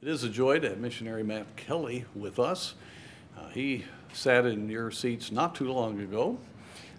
It 0.00 0.06
is 0.06 0.22
a 0.22 0.28
joy 0.28 0.60
to 0.60 0.68
have 0.68 0.78
missionary 0.78 1.24
Matt 1.24 1.56
Kelly 1.56 2.04
with 2.14 2.38
us. 2.38 2.74
Uh, 3.36 3.48
he 3.48 3.84
sat 4.12 4.46
in 4.46 4.68
your 4.68 4.92
seats 4.92 5.32
not 5.32 5.56
too 5.56 5.72
long 5.72 6.00
ago. 6.00 6.38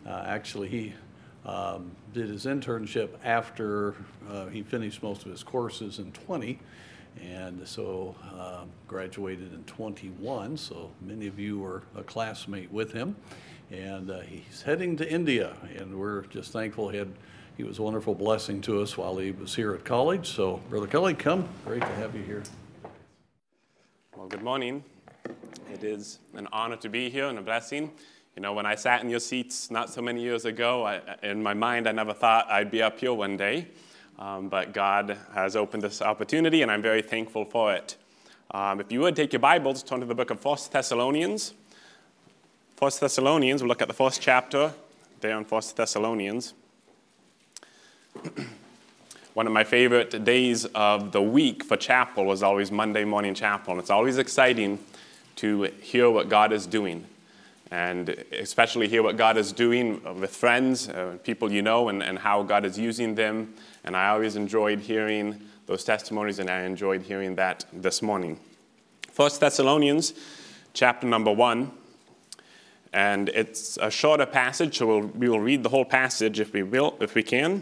Uh, 0.06 0.26
actually, 0.28 0.68
he 0.68 0.94
um, 1.46 1.92
did 2.14 2.28
his 2.28 2.46
internship 2.46 3.12
after 3.24 3.96
uh, 4.30 4.48
he 4.48 4.64
finished 4.64 5.02
most 5.02 5.24
of 5.26 5.32
his 5.32 5.44
courses 5.44 6.00
in 6.00 6.12
20, 6.12 6.60
and 7.24 7.66
so 7.66 8.16
uh, 8.38 8.66
graduated 8.90 9.54
in 9.54 9.64
21. 9.64 10.58
So 10.58 10.92
many 11.00 11.28
of 11.28 11.40
you 11.40 11.58
were 11.58 11.84
a 11.96 12.04
classmate 12.04 12.70
with 12.70 12.92
him, 12.92 13.16
and 13.72 14.12
uh, 14.12 14.20
he's 14.20 14.62
heading 14.62 14.98
to 14.98 15.10
India, 15.10 15.56
and 15.78 15.98
we're 15.98 16.24
just 16.24 16.52
thankful 16.52 16.90
he 16.90 16.98
had. 16.98 17.14
He 17.56 17.64
was 17.64 17.80
a 17.80 17.82
wonderful 17.82 18.14
blessing 18.14 18.60
to 18.64 18.82
us 18.82 18.98
while 18.98 19.16
he 19.18 19.32
was 19.32 19.56
here 19.56 19.74
at 19.74 19.86
college. 19.86 20.30
So, 20.30 20.62
Brother 20.70 20.88
Kelly, 20.88 21.14
come. 21.14 21.48
Great 21.66 21.82
to 21.82 21.88
have 21.96 22.14
you 22.14 22.24
here. 22.24 22.44
Well, 24.20 24.28
good 24.28 24.44
morning. 24.44 24.84
It 25.72 25.82
is 25.82 26.20
an 26.34 26.50
honor 26.52 26.76
to 26.76 26.90
be 26.90 27.10
here 27.10 27.28
and 27.28 27.40
a 27.40 27.42
blessing. 27.42 27.90
You 28.36 28.42
know, 28.42 28.52
when 28.52 28.66
I 28.66 28.76
sat 28.76 29.02
in 29.02 29.10
your 29.10 29.22
seats 29.22 29.72
not 29.72 29.90
so 29.90 30.02
many 30.02 30.22
years 30.22 30.44
ago, 30.44 30.84
I, 30.86 31.00
in 31.24 31.42
my 31.42 31.54
mind, 31.54 31.88
I 31.88 31.94
never 31.94 32.14
thought 32.14 32.52
I'd 32.52 32.70
be 32.70 32.82
up 32.82 33.00
here 33.00 33.14
one 33.14 33.38
day. 33.38 33.70
Um, 34.18 34.50
but 34.50 34.74
God 34.74 35.18
has 35.34 35.56
opened 35.56 35.84
this 35.84 36.02
opportunity, 36.02 36.64
and 36.64 36.70
I'm 36.70 36.82
very 36.82 37.02
thankful 37.02 37.46
for 37.46 37.74
it. 37.74 37.96
Um, 38.52 38.82
if 38.82 38.92
you 38.92 39.00
would 39.00 39.16
take 39.16 39.32
your 39.32 39.40
Bibles, 39.40 39.84
turn 39.84 40.02
to 40.02 40.06
the 40.06 40.16
book 40.16 40.32
of 40.32 40.44
1 40.44 40.58
Thessalonians. 40.70 41.54
1 42.78 42.92
Thessalonians, 43.00 43.62
we'll 43.62 43.70
look 43.70 43.82
at 43.82 43.88
the 43.88 43.94
first 43.94 44.22
chapter 44.22 44.74
there 45.22 45.38
in 45.38 45.46
1 45.46 45.62
Thessalonians. 45.78 46.56
one 49.34 49.46
of 49.46 49.54
my 49.54 49.64
favorite 49.64 50.24
days 50.24 50.66
of 50.66 51.12
the 51.12 51.22
week 51.22 51.64
for 51.64 51.78
chapel 51.78 52.26
was 52.26 52.42
always 52.42 52.72
Monday 52.72 53.06
morning 53.06 53.34
chapel. 53.34 53.74
And 53.74 53.80
it's 53.80 53.90
always 53.90 54.18
exciting 54.18 54.80
to 55.38 55.64
hear 55.82 56.10
what 56.10 56.30
God 56.30 56.52
is 56.52 56.66
doing. 56.66 57.06
And 57.72 58.10
especially 58.32 58.88
hear 58.88 59.04
what 59.04 59.16
God 59.18 59.38
is 59.38 59.52
doing 59.52 60.02
with 60.20 60.32
friends, 60.32 60.90
uh, 60.90 61.18
people 61.24 61.52
you 61.52 61.62
know, 61.62 61.90
and, 61.90 62.02
and 62.02 62.18
how 62.18 62.42
God 62.42 62.66
is 62.66 62.80
using 62.80 63.14
them. 63.14 63.54
And 63.84 63.96
I 63.96 64.10
always 64.10 64.36
enjoyed 64.36 64.80
hearing 64.80 65.40
those 65.68 65.84
testimonies, 65.84 66.40
and 66.40 66.50
I 66.50 66.64
enjoyed 66.64 67.04
hearing 67.04 67.36
that 67.36 67.64
this 67.72 68.02
morning. 68.02 68.40
First 69.12 69.40
Thessalonians, 69.40 70.14
chapter 70.74 71.06
number 71.06 71.32
one. 71.32 71.72
And 72.92 73.30
it's 73.30 73.78
a 73.78 73.92
shorter 73.92 74.26
passage, 74.26 74.80
so 74.80 74.88
we'll, 74.88 75.02
we 75.02 75.30
will 75.30 75.40
read 75.40 75.62
the 75.62 75.70
whole 75.70 75.86
passage 75.86 76.40
if 76.40 76.54
we 76.54 76.64
will, 76.64 76.98
if 77.00 77.14
we 77.14 77.22
can. 77.22 77.62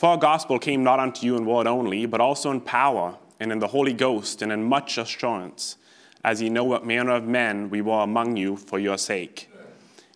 for 0.00 0.08
our 0.08 0.16
gospel 0.16 0.58
came 0.58 0.82
not 0.82 0.98
unto 0.98 1.26
you 1.26 1.36
in 1.36 1.44
word 1.44 1.66
only, 1.66 2.06
but 2.06 2.22
also 2.22 2.50
in 2.50 2.62
power, 2.62 3.18
and 3.38 3.52
in 3.52 3.58
the 3.58 3.66
Holy 3.66 3.92
Ghost, 3.92 4.40
and 4.40 4.50
in 4.50 4.64
much 4.64 4.96
assurance, 4.96 5.76
as 6.24 6.40
ye 6.40 6.48
know 6.48 6.64
what 6.64 6.86
manner 6.86 7.10
of 7.10 7.24
men 7.24 7.68
we 7.68 7.82
were 7.82 8.00
among 8.00 8.34
you 8.38 8.56
for 8.56 8.78
your 8.78 8.96
sake. 8.96 9.50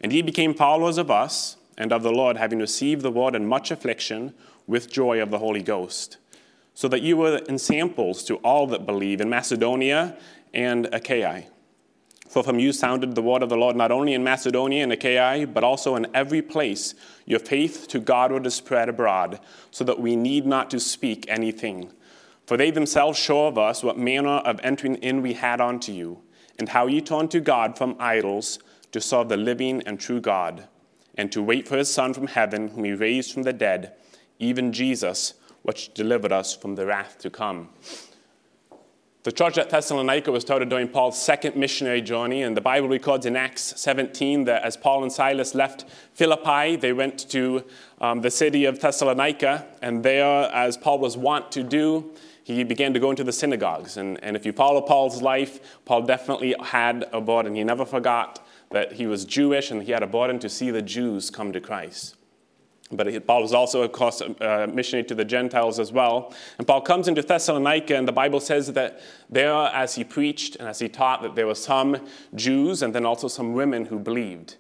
And 0.01 0.11
ye 0.11 0.23
became 0.23 0.55
followers 0.55 0.97
of 0.97 1.11
us, 1.11 1.59
and 1.77 1.93
of 1.93 2.03
the 2.03 2.11
Lord, 2.11 2.39
having 2.39 2.61
received 2.61 3.03
the 3.03 3.11
word 3.11 3.35
in 3.35 3.47
much 3.47 3.71
affliction, 3.71 4.33
with 4.67 4.91
joy 4.91 5.21
of 5.21 5.31
the 5.31 5.39
Holy 5.39 5.63
Ghost, 5.63 6.17
so 6.73 6.89
that 6.89 7.03
you 7.03 7.19
were 7.19 7.43
ensamples 7.47 8.25
to 8.25 8.37
all 8.37 8.67
that 8.69 8.87
believe 8.87 9.21
in 9.21 9.29
Macedonia 9.29 10.17
and 10.55 10.89
Achaia. 10.95 11.45
For 12.35 12.43
from 12.43 12.59
you 12.59 12.73
sounded 12.73 13.15
the 13.15 13.23
word 13.23 13.45
of 13.45 13.49
the 13.49 13.57
Lord 13.57 13.77
not 13.77 13.93
only 13.93 14.13
in 14.13 14.25
Macedonia 14.25 14.83
and 14.83 14.93
Achaia, 14.93 15.47
but 15.47 15.63
also 15.63 15.95
in 15.95 16.09
every 16.13 16.43
place. 16.43 16.93
Your 17.27 17.39
faith 17.39 17.87
to 17.91 18.01
Godward 18.01 18.45
is 18.45 18.55
spread 18.55 18.89
abroad, 18.89 19.39
so 19.71 19.85
that 19.85 20.01
we 20.01 20.17
need 20.17 20.45
not 20.45 20.69
to 20.71 20.81
speak 20.81 21.27
anything. 21.29 21.93
For 22.45 22.57
they 22.57 22.73
themselves 22.73 23.21
show 23.21 23.47
of 23.47 23.57
us 23.57 23.85
what 23.85 23.99
manner 23.99 24.39
of 24.39 24.59
entering 24.65 24.97
in 24.97 25.23
we 25.23 25.35
had 25.35 25.61
unto 25.61 25.93
you, 25.93 26.23
and 26.59 26.71
how 26.71 26.89
ye 26.89 27.01
turned 27.01 27.31
to 27.31 27.41
God 27.41 27.79
from 27.79 27.95
idols 28.01 28.59
to 28.91 29.01
serve 29.01 29.29
the 29.29 29.37
living 29.37 29.81
and 29.87 30.01
true 30.01 30.21
God, 30.21 30.67
and 31.17 31.31
to 31.31 31.41
wait 31.41 31.69
for 31.69 31.77
his 31.77 31.95
Son 31.95 32.13
from 32.13 32.27
heaven, 32.27 32.71
whom 32.71 32.83
he 32.83 32.95
raised 32.95 33.33
from 33.33 33.45
the 33.45 33.53
dead, 33.53 33.93
even 34.41 34.73
Jesus, 34.73 35.35
which 35.63 35.95
delivered 35.95 36.33
us 36.33 36.53
from 36.53 36.75
the 36.75 36.85
wrath 36.85 37.17
to 37.19 37.31
come. 37.31 37.69
The 39.25 39.33
church 39.33 39.57
at 39.57 39.71
Thessalonica 39.71 40.31
was 40.31 40.43
started 40.43 40.69
during 40.69 40.87
Paul's 40.87 41.19
second 41.19 41.57
missionary 41.57 42.03
journey, 42.03 42.43
and 42.43 42.55
the 42.55 42.61
Bible 42.61 42.89
records 42.91 43.25
in 43.25 43.37
Acts 43.37 43.73
17 43.81 44.45
that 44.45 44.63
as 44.63 44.77
Paul 44.77 45.03
and 45.03 45.11
Silas 45.11 45.55
left 45.55 45.87
Philippi, 46.13 46.77
they 46.77 46.93
went 46.93 47.31
to 47.31 47.65
um, 48.03 48.21
the 48.21 48.31
city 48.31 48.67
of 48.67 48.81
Thessalonica, 48.81 49.67
and 49.81 50.03
there, 50.03 50.51
as 50.53 50.77
Paul 50.77 50.99
was 50.99 51.17
wont 51.17 51.51
to 51.53 51.63
do, 51.63 52.13
he 52.43 52.65
began 52.65 52.93
to 52.93 53.01
go 53.01 53.09
into 53.09 53.25
the 53.25 53.33
synagogues. 53.33 53.97
And, 53.97 54.23
and 54.23 54.37
if 54.37 54.45
you 54.45 54.53
follow 54.53 54.83
Paul's 54.83 55.23
life, 55.23 55.81
Paul 55.87 56.03
definitely 56.03 56.55
had 56.63 57.07
a 57.11 57.23
burden. 57.23 57.55
He 57.55 57.65
never 57.65 57.87
forgot 57.87 58.47
that 58.73 58.93
he 58.93 59.07
was 59.07 59.25
Jewish 59.25 59.71
and 59.71 59.85
he 59.85 59.93
had 59.93 60.03
a 60.03 60.07
burden 60.07 60.39
to 60.41 60.51
see 60.51 60.71
the 60.71 60.83
Jews 60.83 61.31
come 61.31 61.51
to 61.55 61.61
Christ. 61.63 62.17
But 62.93 63.27
Paul 63.27 63.43
was 63.43 63.55
also, 63.55 63.83
of 63.83 63.93
course, 63.93 64.21
a 64.21 64.67
missionary 64.67 65.05
to 65.05 65.15
the 65.15 65.25
Gentiles 65.25 65.81
as 65.81 65.91
well. 65.91 66.35
And 66.59 66.67
Paul 66.67 66.83
comes 66.83 67.09
into 67.09 67.23
Thessalonica, 67.23 67.97
and 67.97 68.07
the 68.07 68.13
Bible 68.13 68.41
says 68.41 68.73
that 68.75 69.01
there, 69.31 69.53
as 69.53 69.95
he 69.95 70.05
preached 70.05 70.57
and 70.57 70.69
as 70.69 70.79
he 70.79 70.89
taught, 70.89 71.23
that 71.23 71.35
there 71.35 71.47
were 71.47 71.55
some 71.55 72.07
Jews 72.35 72.83
and 72.83 72.95
then 72.95 73.07
also 73.07 73.27
some 73.27 73.55
women 73.55 73.87
who 73.87 73.99
believed. 73.99 74.57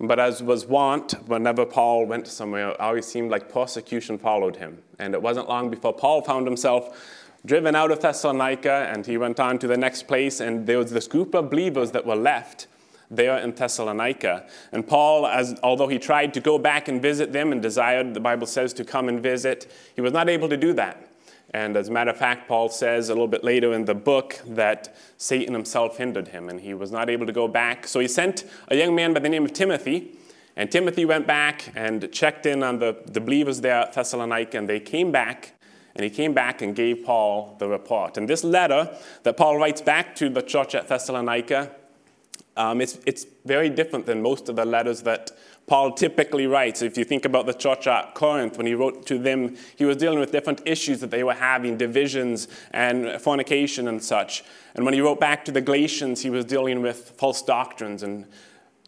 But 0.00 0.18
as 0.18 0.42
was 0.42 0.66
wont, 0.66 1.12
whenever 1.26 1.64
Paul 1.64 2.06
went 2.06 2.26
somewhere, 2.26 2.70
it 2.70 2.80
always 2.80 3.06
seemed 3.06 3.30
like 3.30 3.52
persecution 3.52 4.18
followed 4.18 4.56
him. 4.56 4.82
And 4.98 5.14
it 5.14 5.22
wasn't 5.22 5.48
long 5.48 5.70
before 5.70 5.92
Paul 5.92 6.22
found 6.22 6.46
himself 6.46 7.22
driven 7.44 7.76
out 7.76 7.90
of 7.90 8.00
Thessalonica, 8.00 8.90
and 8.92 9.06
he 9.06 9.16
went 9.16 9.38
on 9.38 9.58
to 9.60 9.66
the 9.66 9.76
next 9.76 10.08
place, 10.08 10.40
and 10.40 10.66
there 10.66 10.78
was 10.78 10.90
this 10.90 11.06
group 11.06 11.34
of 11.34 11.48
believers 11.48 11.92
that 11.92 12.04
were 12.04 12.16
left 12.16 12.66
there 13.10 13.38
in 13.38 13.52
Thessalonica. 13.52 14.46
And 14.72 14.86
Paul, 14.86 15.26
as, 15.26 15.58
although 15.62 15.88
he 15.88 15.98
tried 15.98 16.34
to 16.34 16.40
go 16.40 16.58
back 16.58 16.88
and 16.88 17.00
visit 17.00 17.32
them 17.32 17.52
and 17.52 17.62
desired, 17.62 18.14
the 18.14 18.20
Bible 18.20 18.46
says, 18.46 18.72
to 18.74 18.84
come 18.84 19.08
and 19.08 19.22
visit, 19.22 19.72
he 19.94 20.00
was 20.00 20.12
not 20.12 20.28
able 20.28 20.48
to 20.48 20.56
do 20.56 20.72
that. 20.74 21.08
And 21.50 21.76
as 21.76 21.88
a 21.88 21.92
matter 21.92 22.10
of 22.10 22.16
fact, 22.16 22.48
Paul 22.48 22.68
says 22.68 23.08
a 23.08 23.12
little 23.12 23.28
bit 23.28 23.44
later 23.44 23.72
in 23.72 23.84
the 23.84 23.94
book 23.94 24.40
that 24.46 24.94
Satan 25.16 25.54
himself 25.54 25.96
hindered 25.96 26.28
him 26.28 26.48
and 26.48 26.60
he 26.60 26.74
was 26.74 26.90
not 26.90 27.08
able 27.08 27.26
to 27.26 27.32
go 27.32 27.48
back. 27.48 27.86
So 27.86 28.00
he 28.00 28.08
sent 28.08 28.44
a 28.68 28.76
young 28.76 28.94
man 28.94 29.14
by 29.14 29.20
the 29.20 29.28
name 29.28 29.44
of 29.44 29.52
Timothy. 29.52 30.18
And 30.56 30.70
Timothy 30.70 31.04
went 31.04 31.26
back 31.26 31.72
and 31.76 32.10
checked 32.12 32.46
in 32.46 32.62
on 32.62 32.78
the, 32.78 32.96
the 33.06 33.20
believers 33.20 33.60
there 33.60 33.80
at 33.80 33.92
Thessalonica, 33.92 34.56
and 34.56 34.66
they 34.66 34.80
came 34.80 35.12
back 35.12 35.52
and 35.94 36.04
he 36.04 36.10
came 36.10 36.34
back 36.34 36.60
and 36.60 36.74
gave 36.74 37.04
Paul 37.04 37.56
the 37.58 37.68
report. 37.68 38.18
And 38.18 38.28
this 38.28 38.44
letter 38.44 38.94
that 39.22 39.36
Paul 39.36 39.56
writes 39.56 39.80
back 39.80 40.14
to 40.16 40.28
the 40.28 40.42
church 40.42 40.74
at 40.74 40.88
Thessalonica 40.88 41.70
um, 42.56 42.80
it's, 42.80 42.98
it's 43.06 43.26
very 43.44 43.68
different 43.68 44.06
than 44.06 44.22
most 44.22 44.48
of 44.48 44.56
the 44.56 44.64
letters 44.64 45.02
that 45.02 45.30
Paul 45.66 45.92
typically 45.92 46.46
writes. 46.46 46.80
If 46.80 46.96
you 46.96 47.04
think 47.04 47.24
about 47.24 47.46
the 47.46 47.52
church 47.52 47.86
at 47.86 48.14
Corinth, 48.14 48.56
when 48.56 48.66
he 48.66 48.74
wrote 48.74 49.04
to 49.06 49.18
them, 49.18 49.56
he 49.76 49.84
was 49.84 49.96
dealing 49.96 50.20
with 50.20 50.30
different 50.30 50.62
issues 50.64 51.00
that 51.00 51.10
they 51.10 51.24
were 51.24 51.34
having, 51.34 51.76
divisions 51.76 52.48
and 52.70 53.20
fornication 53.20 53.88
and 53.88 54.02
such. 54.02 54.44
And 54.74 54.84
when 54.84 54.94
he 54.94 55.00
wrote 55.00 55.20
back 55.20 55.44
to 55.46 55.52
the 55.52 55.60
Galatians, 55.60 56.22
he 56.22 56.30
was 56.30 56.44
dealing 56.44 56.82
with 56.82 57.10
false 57.18 57.42
doctrines. 57.42 58.02
And 58.02 58.26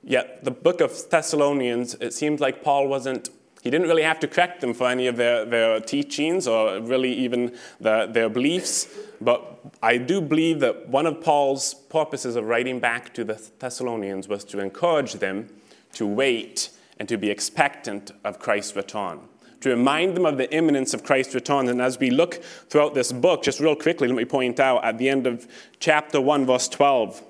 yet, 0.02 0.44
the 0.44 0.52
book 0.52 0.80
of 0.80 1.10
Thessalonians, 1.10 1.94
it 1.94 2.12
seems 2.12 2.40
like 2.40 2.62
Paul 2.62 2.86
wasn't 2.86 3.30
he 3.62 3.70
didn't 3.70 3.88
really 3.88 4.02
have 4.02 4.20
to 4.20 4.28
correct 4.28 4.60
them 4.60 4.72
for 4.72 4.88
any 4.88 5.06
of 5.06 5.16
their, 5.16 5.44
their 5.44 5.80
teachings 5.80 6.46
or 6.46 6.80
really 6.80 7.12
even 7.12 7.56
the, 7.80 8.06
their 8.06 8.28
beliefs. 8.28 8.86
But 9.20 9.60
I 9.82 9.96
do 9.96 10.20
believe 10.20 10.60
that 10.60 10.88
one 10.88 11.06
of 11.06 11.20
Paul's 11.20 11.74
purposes 11.74 12.36
of 12.36 12.44
writing 12.44 12.78
back 12.78 13.12
to 13.14 13.24
the 13.24 13.50
Thessalonians 13.58 14.28
was 14.28 14.44
to 14.44 14.60
encourage 14.60 15.14
them 15.14 15.48
to 15.94 16.06
wait 16.06 16.70
and 16.98 17.08
to 17.08 17.16
be 17.16 17.30
expectant 17.30 18.12
of 18.24 18.38
Christ's 18.38 18.76
return. 18.76 19.20
To 19.62 19.70
remind 19.70 20.16
them 20.16 20.24
of 20.24 20.38
the 20.38 20.52
imminence 20.54 20.94
of 20.94 21.02
Christ's 21.02 21.34
return. 21.34 21.68
And 21.68 21.82
as 21.82 21.98
we 21.98 22.10
look 22.10 22.42
throughout 22.70 22.94
this 22.94 23.10
book, 23.10 23.42
just 23.42 23.58
real 23.58 23.74
quickly, 23.74 24.06
let 24.06 24.16
me 24.16 24.24
point 24.24 24.60
out 24.60 24.84
at 24.84 24.98
the 24.98 25.08
end 25.08 25.26
of 25.26 25.48
chapter 25.80 26.20
1, 26.20 26.46
verse 26.46 26.68
12, 26.68 27.22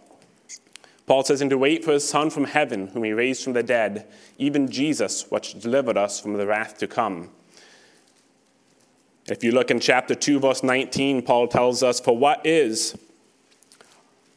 Paul 1.09 1.25
says, 1.25 1.41
And 1.41 1.51
to 1.51 1.59
wait 1.59 1.85
for 1.85 1.93
his 1.93 2.07
Son 2.07 2.29
from 2.29 2.45
heaven, 2.45 2.89
whom 2.89 3.03
he 3.03 3.13
raised 3.13 3.43
from 3.43 3.55
the 3.55 3.63
dead, 3.63 4.07
even 4.37 4.71
Jesus, 4.71 5.31
which 5.31 5.59
delivered 5.59 5.97
us 5.97 6.21
from 6.21 6.35
the 6.35 6.47
wrath 6.47 6.77
to 6.79 6.87
come. 6.87 7.31
If 9.27 9.43
you 9.43 9.51
look 9.53 9.71
in 9.71 9.81
chapter 9.81 10.15
2, 10.15 10.39
verse 10.39 10.63
19, 10.63 11.23
Paul 11.23 11.49
tells 11.49 11.83
us, 11.83 11.99
For 11.99 12.17
what 12.17 12.45
is 12.47 12.97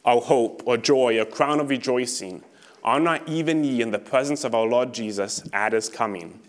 our 0.04 0.20
hope, 0.20 0.62
or 0.66 0.78
joy, 0.78 1.20
or 1.20 1.26
crown 1.26 1.60
of 1.60 1.68
rejoicing? 1.68 2.42
Are 2.82 2.98
not 2.98 3.28
even 3.28 3.62
ye 3.62 3.80
in 3.80 3.90
the 3.90 3.98
presence 3.98 4.42
of 4.42 4.54
our 4.54 4.66
Lord 4.66 4.92
Jesus 4.92 5.42
at 5.52 5.74
his 5.74 5.88
coming? 5.88 6.40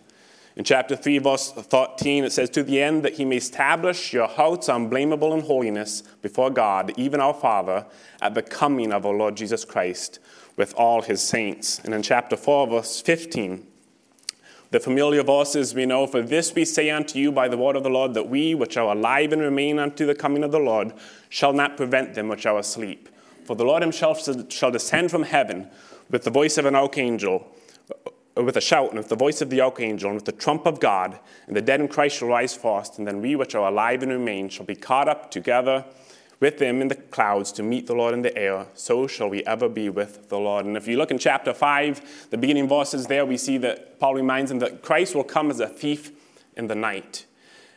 In 0.56 0.64
chapter 0.64 0.96
3, 0.96 1.18
verse 1.18 1.52
13, 1.52 2.26
it 2.26 2.32
says, 2.32 2.50
To 2.52 2.62
the 2.62 2.80
end 2.82 3.04
that 3.04 3.14
he 3.14 3.26
may 3.26 3.38
establish 3.38 4.14
your 4.14 4.28
hearts 4.28 4.70
unblameable 4.70 5.34
in 5.34 5.42
holiness 5.42 6.04
before 6.22 6.52
God, 6.52 6.94
even 6.96 7.20
our 7.20 7.34
Father, 7.34 7.88
at 8.22 8.36
the 8.36 8.44
coming 8.44 8.92
of 8.92 9.06
our 9.06 9.14
Lord 9.14 9.36
Jesus 9.36 9.66
Christ 9.66 10.20
with 10.56 10.76
all 10.76 11.02
his 11.02 11.24
saints. 11.24 11.80
And 11.80 11.92
in 11.92 12.04
chapter 12.04 12.38
4, 12.38 12.68
verse 12.68 13.02
15, 13.02 13.66
the 14.70 14.80
familiar 14.80 15.24
verses 15.24 15.74
we 15.74 15.88
know, 15.88 16.06
For 16.06 16.22
this 16.22 16.54
we 16.54 16.66
say 16.66 16.92
unto 16.92 17.18
you 17.18 17.32
by 17.32 17.48
the 17.48 17.58
word 17.58 17.76
of 17.76 17.84
the 17.84 17.90
Lord, 17.90 18.14
that 18.14 18.30
we 18.30 18.54
which 18.54 18.78
are 18.78 18.96
alive 18.96 19.34
and 19.34 19.42
remain 19.42 19.80
unto 19.80 20.06
the 20.06 20.16
coming 20.16 20.44
of 20.44 20.52
the 20.52 20.60
Lord 20.60 20.94
shall 21.30 21.54
not 21.54 21.78
prevent 21.78 22.14
them 22.14 22.28
which 22.28 22.46
are 22.46 22.60
asleep. 22.60 23.10
For 23.46 23.56
the 23.56 23.66
Lord 23.66 23.82
himself 23.82 24.24
shall 24.52 24.72
descend 24.72 25.10
from 25.10 25.24
heaven 25.24 25.68
with 26.12 26.24
the 26.24 26.32
voice 26.32 26.60
of 26.60 26.66
an 26.66 26.76
archangel 26.76 27.48
with 28.36 28.58
a 28.58 28.62
shout, 28.62 28.90
and 28.90 28.98
with 28.98 29.10
the 29.10 29.16
voice 29.16 29.42
of 29.42 29.50
the 29.50 29.62
archangel, 29.62 30.10
and 30.10 30.16
with 30.16 30.26
the 30.26 30.32
trump 30.32 30.66
of 30.66 30.80
God, 30.80 31.20
and 31.48 31.56
the 31.56 31.62
dead 31.62 31.80
in 31.80 31.88
Christ 31.88 32.18
shall 32.18 32.30
rise 32.30 32.56
first, 32.56 32.98
and 32.98 33.08
then 33.08 33.22
we 33.22 33.36
which 33.36 33.56
are 33.56 33.68
alive 33.68 34.02
and 34.02 34.12
remain 34.12 34.50
shall 34.50 34.66
be 34.66 34.76
caught 34.76 35.08
up 35.08 35.30
together 35.30 35.86
with 36.40 36.58
them 36.58 36.82
in 36.82 36.90
the 36.90 36.96
clouds 36.96 37.52
to 37.54 37.64
meet 37.64 37.88
the 37.88 37.96
Lord 37.96 38.14
in 38.14 38.22
the 38.22 38.38
air. 38.38 38.66
So 38.74 39.08
shall 39.08 39.30
we 39.30 39.46
ever 39.46 39.70
be 39.70 39.90
with 39.90 40.28
the 40.28 40.38
Lord. 40.38 40.66
And 40.66 40.76
if 40.76 40.88
you 40.90 40.98
look 40.98 41.10
in 41.10 41.18
chapter 41.18 41.54
5, 41.54 42.28
the 42.32 42.38
beginning 42.38 42.68
verses 42.68 43.08
there, 43.08 43.26
we 43.26 43.38
see 43.38 43.58
that 43.60 43.98
Paul 43.98 44.16
reminds 44.16 44.50
them 44.50 44.60
that 44.60 44.82
Christ 44.82 45.16
will 45.16 45.24
come 45.24 45.50
as 45.50 45.62
a 45.62 45.68
thief 45.70 46.12
in 46.58 46.68
the 46.68 46.76
night. 46.76 47.26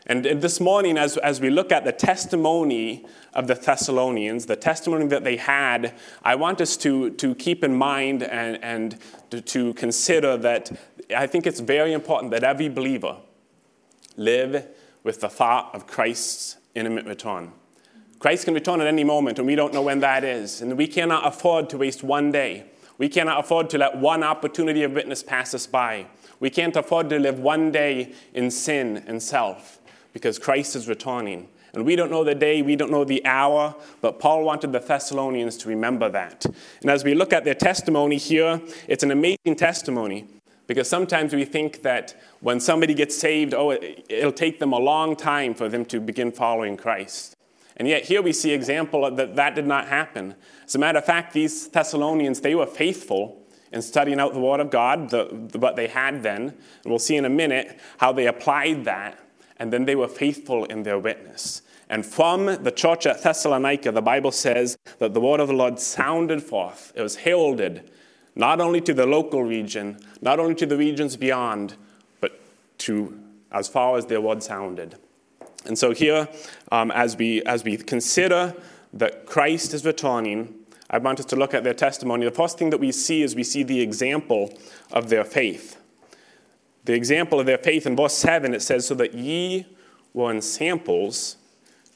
And 0.08 0.24
this 0.24 0.60
morning, 0.60 0.96
as, 0.96 1.16
as 1.16 1.40
we 1.40 1.50
look 1.50 1.72
at 1.72 1.84
the 1.84 1.90
testimony 1.90 3.04
of 3.34 3.48
the 3.48 3.54
Thessalonians, 3.54 4.46
the 4.46 4.54
testimony 4.54 5.06
that 5.08 5.24
they 5.24 5.36
had, 5.36 5.94
I 6.22 6.36
want 6.36 6.60
us 6.60 6.76
to, 6.78 7.10
to 7.10 7.34
keep 7.34 7.64
in 7.64 7.74
mind 7.74 8.22
and, 8.22 8.62
and 8.62 8.98
to, 9.30 9.40
to 9.40 9.74
consider 9.74 10.36
that 10.36 10.70
I 11.14 11.26
think 11.26 11.44
it's 11.44 11.58
very 11.58 11.92
important 11.92 12.30
that 12.30 12.44
every 12.44 12.68
believer 12.68 13.16
live 14.16 14.68
with 15.02 15.20
the 15.20 15.28
thought 15.28 15.74
of 15.74 15.88
Christ's 15.88 16.56
imminent 16.76 17.08
return. 17.08 17.50
Christ 18.20 18.44
can 18.44 18.54
return 18.54 18.80
at 18.80 18.86
any 18.86 19.04
moment, 19.04 19.38
and 19.38 19.46
we 19.46 19.56
don't 19.56 19.74
know 19.74 19.82
when 19.82 20.00
that 20.00 20.22
is. 20.22 20.62
And 20.62 20.78
we 20.78 20.86
cannot 20.86 21.26
afford 21.26 21.68
to 21.70 21.78
waste 21.78 22.04
one 22.04 22.30
day. 22.30 22.66
We 22.96 23.08
cannot 23.08 23.40
afford 23.40 23.70
to 23.70 23.78
let 23.78 23.98
one 23.98 24.22
opportunity 24.22 24.84
of 24.84 24.92
witness 24.92 25.24
pass 25.24 25.52
us 25.52 25.66
by. 25.66 26.06
We 26.38 26.48
can't 26.48 26.76
afford 26.76 27.10
to 27.10 27.18
live 27.18 27.40
one 27.40 27.72
day 27.72 28.14
in 28.32 28.52
sin 28.52 29.02
and 29.08 29.20
self 29.20 29.75
because 30.16 30.38
Christ 30.38 30.74
is 30.74 30.88
returning. 30.88 31.46
And 31.74 31.84
we 31.84 31.94
don't 31.94 32.10
know 32.10 32.24
the 32.24 32.34
day, 32.34 32.62
we 32.62 32.74
don't 32.74 32.90
know 32.90 33.04
the 33.04 33.22
hour, 33.26 33.74
but 34.00 34.18
Paul 34.18 34.44
wanted 34.44 34.72
the 34.72 34.78
Thessalonians 34.78 35.58
to 35.58 35.68
remember 35.68 36.08
that. 36.08 36.46
And 36.80 36.88
as 36.88 37.04
we 37.04 37.12
look 37.12 37.34
at 37.34 37.44
their 37.44 37.54
testimony 37.54 38.16
here, 38.16 38.62
it's 38.88 39.02
an 39.02 39.10
amazing 39.10 39.56
testimony 39.56 40.26
because 40.66 40.88
sometimes 40.88 41.34
we 41.34 41.44
think 41.44 41.82
that 41.82 42.18
when 42.40 42.60
somebody 42.60 42.94
gets 42.94 43.14
saved, 43.14 43.52
oh, 43.52 43.72
it'll 43.72 44.32
take 44.32 44.58
them 44.58 44.72
a 44.72 44.78
long 44.78 45.16
time 45.16 45.52
for 45.52 45.68
them 45.68 45.84
to 45.84 46.00
begin 46.00 46.32
following 46.32 46.78
Christ. 46.78 47.36
And 47.76 47.86
yet 47.86 48.04
here 48.04 48.22
we 48.22 48.32
see 48.32 48.52
example 48.52 49.10
that 49.14 49.36
that 49.36 49.54
did 49.54 49.66
not 49.66 49.88
happen. 49.88 50.34
As 50.64 50.74
a 50.74 50.78
matter 50.78 50.96
of 50.96 51.04
fact, 51.04 51.34
these 51.34 51.68
Thessalonians, 51.68 52.40
they 52.40 52.54
were 52.54 52.64
faithful 52.64 53.42
in 53.70 53.82
studying 53.82 54.18
out 54.18 54.32
the 54.32 54.40
Word 54.40 54.60
of 54.60 54.70
God, 54.70 55.10
the, 55.10 55.28
the, 55.52 55.58
what 55.58 55.76
they 55.76 55.88
had 55.88 56.22
then. 56.22 56.42
And 56.44 56.86
we'll 56.86 56.98
see 56.98 57.16
in 57.16 57.26
a 57.26 57.28
minute 57.28 57.78
how 57.98 58.12
they 58.12 58.28
applied 58.28 58.86
that 58.86 59.20
and 59.58 59.72
then 59.72 59.84
they 59.84 59.96
were 59.96 60.08
faithful 60.08 60.64
in 60.64 60.82
their 60.82 60.98
witness. 60.98 61.62
And 61.88 62.04
from 62.04 62.46
the 62.46 62.72
church 62.72 63.06
at 63.06 63.22
Thessalonica, 63.22 63.92
the 63.92 64.02
Bible 64.02 64.32
says 64.32 64.76
that 64.98 65.14
the 65.14 65.20
word 65.20 65.40
of 65.40 65.48
the 65.48 65.54
Lord 65.54 65.78
sounded 65.78 66.42
forth. 66.42 66.92
It 66.94 67.02
was 67.02 67.16
heralded 67.16 67.90
not 68.34 68.60
only 68.60 68.80
to 68.82 68.92
the 68.92 69.06
local 69.06 69.42
region, 69.42 69.98
not 70.20 70.38
only 70.38 70.54
to 70.56 70.66
the 70.66 70.76
regions 70.76 71.16
beyond, 71.16 71.74
but 72.20 72.38
to 72.78 73.18
as 73.52 73.68
far 73.68 73.96
as 73.96 74.06
their 74.06 74.20
word 74.20 74.42
sounded. 74.42 74.96
And 75.64 75.78
so 75.78 75.92
here, 75.92 76.28
um, 76.70 76.90
as, 76.90 77.16
we, 77.16 77.42
as 77.44 77.64
we 77.64 77.76
consider 77.76 78.54
that 78.92 79.26
Christ 79.26 79.72
is 79.72 79.84
returning, 79.84 80.54
I 80.90 80.98
want 80.98 81.18
us 81.18 81.26
to 81.26 81.36
look 81.36 81.54
at 81.54 81.64
their 81.64 81.74
testimony. 81.74 82.24
The 82.24 82.30
first 82.30 82.58
thing 82.58 82.70
that 82.70 82.78
we 82.78 82.92
see 82.92 83.22
is 83.22 83.34
we 83.34 83.42
see 83.42 83.62
the 83.62 83.80
example 83.80 84.56
of 84.92 85.08
their 85.08 85.24
faith 85.24 85.80
the 86.86 86.94
example 86.94 87.40
of 87.40 87.46
their 87.46 87.58
faith 87.58 87.86
in 87.86 87.96
verse 87.96 88.14
7, 88.14 88.54
it 88.54 88.62
says, 88.62 88.86
So 88.86 88.94
that 88.94 89.12
ye 89.12 89.66
were 90.14 90.30
ensamples 90.30 91.36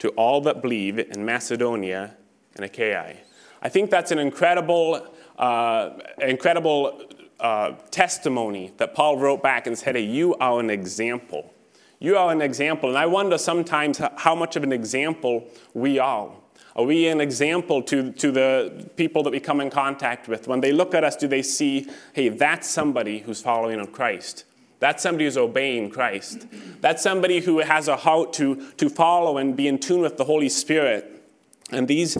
to 0.00 0.08
all 0.10 0.40
that 0.42 0.60
believe 0.60 0.98
in 0.98 1.24
Macedonia 1.24 2.16
and 2.56 2.64
Achaia. 2.64 3.16
I 3.62 3.68
think 3.68 3.90
that's 3.90 4.10
an 4.10 4.18
incredible, 4.18 5.14
uh, 5.38 5.90
incredible 6.18 7.02
uh, 7.38 7.72
testimony 7.90 8.72
that 8.78 8.94
Paul 8.94 9.18
wrote 9.18 9.42
back 9.42 9.66
and 9.66 9.78
said, 9.78 9.94
hey, 9.94 10.02
You 10.02 10.34
are 10.36 10.58
an 10.58 10.70
example. 10.70 11.54
You 12.00 12.16
are 12.16 12.32
an 12.32 12.42
example. 12.42 12.88
And 12.88 12.98
I 12.98 13.06
wonder 13.06 13.38
sometimes 13.38 14.00
how 14.16 14.34
much 14.34 14.56
of 14.56 14.64
an 14.64 14.72
example 14.72 15.48
we 15.72 15.98
are. 15.98 16.32
Are 16.74 16.84
we 16.84 17.08
an 17.08 17.20
example 17.20 17.82
to, 17.84 18.10
to 18.12 18.32
the 18.32 18.90
people 18.96 19.22
that 19.24 19.30
we 19.30 19.40
come 19.40 19.60
in 19.60 19.70
contact 19.70 20.26
with? 20.26 20.48
When 20.48 20.60
they 20.60 20.72
look 20.72 20.94
at 20.94 21.04
us, 21.04 21.14
do 21.14 21.28
they 21.28 21.42
see, 21.42 21.88
hey, 22.12 22.30
that's 22.30 22.68
somebody 22.68 23.20
who's 23.20 23.42
following 23.42 23.78
on 23.78 23.88
Christ? 23.88 24.44
That's 24.80 25.02
somebody 25.02 25.26
who's 25.26 25.36
obeying 25.36 25.90
Christ. 25.90 26.46
That's 26.80 27.02
somebody 27.02 27.40
who 27.40 27.58
has 27.58 27.86
a 27.86 27.96
heart 27.96 28.32
to, 28.34 28.56
to 28.78 28.88
follow 28.88 29.38
and 29.38 29.54
be 29.54 29.68
in 29.68 29.78
tune 29.78 30.00
with 30.00 30.16
the 30.16 30.24
Holy 30.24 30.48
Spirit. 30.48 31.22
And 31.70 31.86
these 31.86 32.18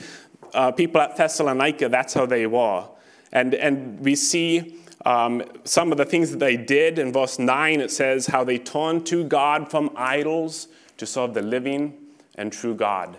uh, 0.55 0.71
people 0.71 1.01
at 1.01 1.17
Thessalonica, 1.17 1.89
that's 1.89 2.15
how 2.15 2.27
they 2.27 2.47
were. 2.47 2.85
And, 3.33 3.55
and 3.55 3.99
we 4.01 4.15
see 4.15 4.77
um, 5.07 5.43
some 5.65 5.91
of 5.91 5.99
the 5.99 6.05
things 6.05 6.31
that 6.31 6.39
they 6.39 6.57
did. 6.57 6.99
In 6.99 7.13
verse 7.13 7.39
9, 7.39 7.81
it 7.81 7.91
says 7.91 8.27
how 8.27 8.45
they 8.45 8.59
turned 8.59 9.07
to 9.07 9.25
God 9.25 9.71
from 9.71 9.91
idols 9.97 10.69
to 10.99 11.07
serve 11.07 11.33
the 11.33 11.43
living 11.43 11.95
and 12.35 12.53
true 12.53 12.75
God. 12.75 13.17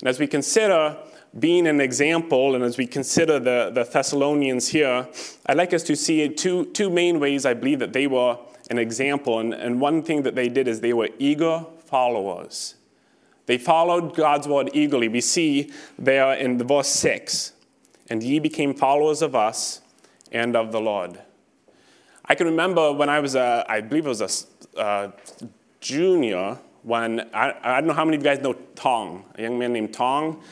And 0.00 0.08
as 0.08 0.20
we 0.20 0.26
consider 0.26 0.96
being 1.38 1.66
an 1.66 1.80
example, 1.80 2.54
and 2.54 2.62
as 2.62 2.76
we 2.76 2.86
consider 2.86 3.38
the, 3.38 3.70
the 3.72 3.84
Thessalonians 3.84 4.68
here, 4.68 5.08
I'd 5.46 5.56
like 5.56 5.72
us 5.72 5.82
to 5.84 5.96
see 5.96 6.28
two, 6.28 6.66
two 6.66 6.90
main 6.90 7.18
ways 7.18 7.46
I 7.46 7.54
believe 7.54 7.78
that 7.78 7.92
they 7.92 8.06
were 8.06 8.38
an 8.70 8.78
example. 8.78 9.38
And, 9.38 9.52
and 9.54 9.80
one 9.80 10.02
thing 10.02 10.22
that 10.22 10.34
they 10.34 10.48
did 10.48 10.68
is 10.68 10.80
they 10.80 10.92
were 10.92 11.10
eager 11.18 11.66
followers. 11.86 12.74
They 13.46 13.58
followed 13.58 14.14
God's 14.14 14.48
word 14.48 14.70
eagerly. 14.72 15.08
We 15.08 15.20
see 15.20 15.72
there 15.98 16.32
in 16.34 16.58
the 16.58 16.64
verse 16.64 16.88
6 16.88 17.52
and 18.08 18.22
ye 18.22 18.38
became 18.38 18.74
followers 18.74 19.22
of 19.22 19.34
us 19.34 19.80
and 20.32 20.56
of 20.56 20.72
the 20.72 20.80
Lord. 20.80 21.20
I 22.24 22.34
can 22.34 22.46
remember 22.46 22.92
when 22.92 23.08
I 23.08 23.20
was 23.20 23.34
a, 23.34 23.64
I 23.68 23.80
believe 23.80 24.06
it 24.06 24.08
was 24.08 24.46
a 24.76 24.80
uh, 24.80 25.10
junior, 25.80 26.58
when, 26.82 27.20
I, 27.32 27.54
I 27.62 27.80
don't 27.80 27.88
know 27.88 27.94
how 27.94 28.04
many 28.04 28.16
of 28.16 28.22
you 28.22 28.30
guys 28.30 28.42
know 28.42 28.54
Tong, 28.74 29.24
a 29.36 29.42
young 29.42 29.58
man 29.58 29.72
named 29.72 29.92
Tong. 29.92 30.42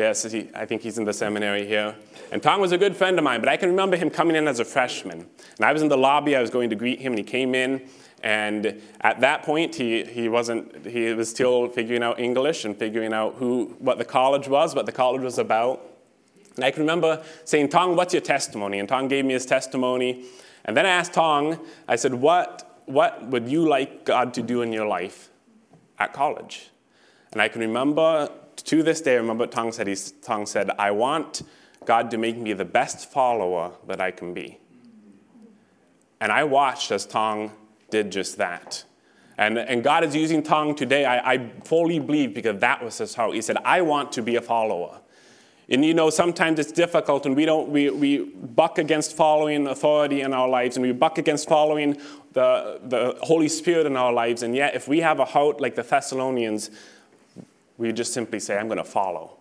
Yes, 0.00 0.22
he, 0.22 0.48
I 0.54 0.64
think 0.64 0.80
he's 0.80 0.96
in 0.96 1.04
the 1.04 1.12
seminary 1.12 1.66
here. 1.66 1.94
And 2.32 2.42
Tong 2.42 2.58
was 2.58 2.72
a 2.72 2.78
good 2.78 2.96
friend 2.96 3.18
of 3.18 3.22
mine, 3.22 3.40
but 3.40 3.50
I 3.50 3.58
can 3.58 3.68
remember 3.68 3.98
him 3.98 4.08
coming 4.08 4.34
in 4.34 4.48
as 4.48 4.58
a 4.58 4.64
freshman. 4.64 5.26
And 5.58 5.66
I 5.66 5.74
was 5.74 5.82
in 5.82 5.88
the 5.88 5.98
lobby, 5.98 6.34
I 6.34 6.40
was 6.40 6.48
going 6.48 6.70
to 6.70 6.74
greet 6.74 7.00
him, 7.00 7.12
and 7.12 7.18
he 7.18 7.22
came 7.22 7.54
in. 7.54 7.86
And 8.22 8.80
at 9.02 9.20
that 9.20 9.42
point, 9.42 9.74
he, 9.74 10.04
he 10.04 10.30
wasn't, 10.30 10.86
he 10.86 11.12
was 11.12 11.28
still 11.28 11.68
figuring 11.68 12.02
out 12.02 12.18
English 12.18 12.64
and 12.64 12.74
figuring 12.74 13.12
out 13.12 13.34
who, 13.34 13.76
what 13.78 13.98
the 13.98 14.06
college 14.06 14.48
was, 14.48 14.74
what 14.74 14.86
the 14.86 14.92
college 14.92 15.20
was 15.20 15.36
about. 15.36 15.82
And 16.56 16.64
I 16.64 16.70
can 16.70 16.80
remember 16.80 17.22
saying, 17.44 17.68
Tong, 17.68 17.94
what's 17.94 18.14
your 18.14 18.22
testimony? 18.22 18.78
And 18.78 18.88
Tong 18.88 19.06
gave 19.06 19.26
me 19.26 19.34
his 19.34 19.44
testimony. 19.44 20.24
And 20.64 20.74
then 20.74 20.86
I 20.86 20.90
asked 20.92 21.12
Tong, 21.12 21.58
I 21.86 21.96
said, 21.96 22.14
what, 22.14 22.80
what 22.86 23.26
would 23.26 23.50
you 23.50 23.68
like 23.68 24.06
God 24.06 24.32
to 24.32 24.42
do 24.42 24.62
in 24.62 24.72
your 24.72 24.86
life 24.86 25.28
at 25.98 26.14
college? 26.14 26.70
And 27.32 27.42
I 27.42 27.48
can 27.48 27.60
remember, 27.60 28.30
to 28.70 28.84
this 28.84 29.00
day, 29.00 29.16
remember 29.16 29.48
Tong 29.48 29.72
said, 29.72 29.88
he, 29.88 29.96
Tong 30.22 30.46
said, 30.46 30.70
I 30.78 30.92
want 30.92 31.42
God 31.86 32.08
to 32.12 32.18
make 32.18 32.36
me 32.36 32.52
the 32.52 32.64
best 32.64 33.10
follower 33.10 33.72
that 33.88 34.00
I 34.00 34.12
can 34.12 34.32
be. 34.32 34.58
And 36.20 36.30
I 36.30 36.44
watched 36.44 36.92
as 36.92 37.04
Tong 37.04 37.50
did 37.90 38.12
just 38.12 38.36
that. 38.36 38.84
And, 39.36 39.58
and 39.58 39.82
God 39.82 40.04
is 40.04 40.14
using 40.14 40.44
Tong 40.44 40.76
today, 40.76 41.04
I, 41.04 41.32
I 41.32 41.50
fully 41.64 41.98
believe, 41.98 42.32
because 42.32 42.60
that 42.60 42.84
was 42.84 42.98
his 42.98 43.12
heart. 43.12 43.34
He 43.34 43.42
said, 43.42 43.56
I 43.64 43.82
want 43.82 44.12
to 44.12 44.22
be 44.22 44.36
a 44.36 44.40
follower. 44.40 45.00
And 45.68 45.84
you 45.84 45.92
know, 45.92 46.08
sometimes 46.08 46.60
it's 46.60 46.70
difficult 46.70 47.26
and 47.26 47.34
we 47.34 47.46
don't 47.46 47.70
we, 47.70 47.90
we 47.90 48.18
buck 48.18 48.78
against 48.78 49.16
following 49.16 49.66
authority 49.66 50.20
in 50.20 50.32
our 50.32 50.48
lives 50.48 50.76
and 50.76 50.86
we 50.86 50.92
buck 50.92 51.18
against 51.18 51.48
following 51.48 51.96
the, 52.34 52.80
the 52.84 53.18
Holy 53.22 53.48
Spirit 53.48 53.86
in 53.86 53.96
our 53.96 54.12
lives. 54.12 54.44
And 54.44 54.54
yet 54.54 54.76
if 54.76 54.86
we 54.86 55.00
have 55.00 55.18
a 55.18 55.24
heart 55.24 55.60
like 55.60 55.74
the 55.74 55.82
Thessalonians, 55.82 56.70
we 57.80 57.92
just 57.92 58.12
simply 58.12 58.38
say, 58.38 58.58
I'm 58.58 58.68
going 58.68 58.78
to 58.78 58.84
follow. 58.84 59.38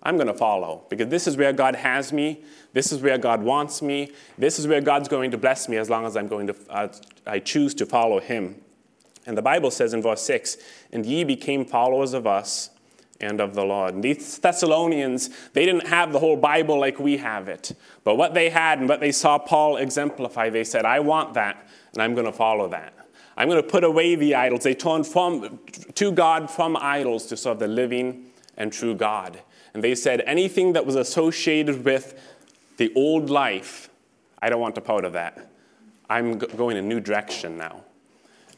I'm 0.00 0.16
going 0.16 0.28
to 0.28 0.34
follow 0.34 0.84
because 0.88 1.08
this 1.08 1.26
is 1.26 1.36
where 1.36 1.52
God 1.52 1.74
has 1.74 2.12
me. 2.12 2.44
This 2.72 2.92
is 2.92 3.02
where 3.02 3.18
God 3.18 3.42
wants 3.42 3.82
me. 3.82 4.12
This 4.38 4.60
is 4.60 4.68
where 4.68 4.80
God's 4.80 5.08
going 5.08 5.32
to 5.32 5.38
bless 5.38 5.68
me 5.68 5.76
as 5.76 5.90
long 5.90 6.06
as 6.06 6.16
I'm 6.16 6.28
going 6.28 6.46
to, 6.46 6.54
uh, 6.70 6.88
I 7.26 7.40
choose 7.40 7.74
to 7.74 7.86
follow 7.86 8.20
Him. 8.20 8.54
And 9.26 9.36
the 9.36 9.42
Bible 9.42 9.72
says 9.72 9.94
in 9.94 10.00
verse 10.00 10.22
6 10.22 10.58
And 10.92 11.04
ye 11.04 11.24
became 11.24 11.64
followers 11.64 12.12
of 12.14 12.24
us 12.24 12.70
and 13.20 13.40
of 13.40 13.54
the 13.54 13.64
Lord. 13.64 13.94
And 13.94 14.04
these 14.04 14.38
Thessalonians, 14.38 15.30
they 15.52 15.66
didn't 15.66 15.88
have 15.88 16.12
the 16.12 16.20
whole 16.20 16.36
Bible 16.36 16.78
like 16.78 17.00
we 17.00 17.16
have 17.16 17.48
it. 17.48 17.72
But 18.04 18.14
what 18.14 18.32
they 18.32 18.48
had 18.48 18.78
and 18.78 18.88
what 18.88 19.00
they 19.00 19.10
saw 19.10 19.38
Paul 19.38 19.78
exemplify, 19.78 20.50
they 20.50 20.62
said, 20.62 20.84
I 20.84 21.00
want 21.00 21.34
that, 21.34 21.66
and 21.94 22.00
I'm 22.00 22.14
going 22.14 22.26
to 22.26 22.32
follow 22.32 22.68
that. 22.68 22.95
I'm 23.36 23.48
going 23.48 23.62
to 23.62 23.68
put 23.68 23.84
away 23.84 24.14
the 24.14 24.34
idols. 24.34 24.62
They 24.62 24.74
turned 24.74 25.06
from, 25.06 25.58
to 25.94 26.12
God 26.12 26.50
from 26.50 26.76
idols 26.76 27.26
to 27.26 27.36
serve 27.36 27.58
the 27.58 27.68
living 27.68 28.26
and 28.56 28.72
true 28.72 28.94
God. 28.94 29.40
And 29.74 29.84
they 29.84 29.94
said, 29.94 30.22
anything 30.22 30.72
that 30.72 30.86
was 30.86 30.94
associated 30.94 31.84
with 31.84 32.18
the 32.78 32.92
old 32.94 33.28
life, 33.28 33.90
I 34.40 34.48
don't 34.48 34.60
want 34.60 34.78
a 34.78 34.80
part 34.80 35.04
of 35.04 35.12
that. 35.12 35.50
I'm 36.08 36.38
going 36.38 36.76
a 36.76 36.82
new 36.82 37.00
direction 37.00 37.58
now. 37.58 37.82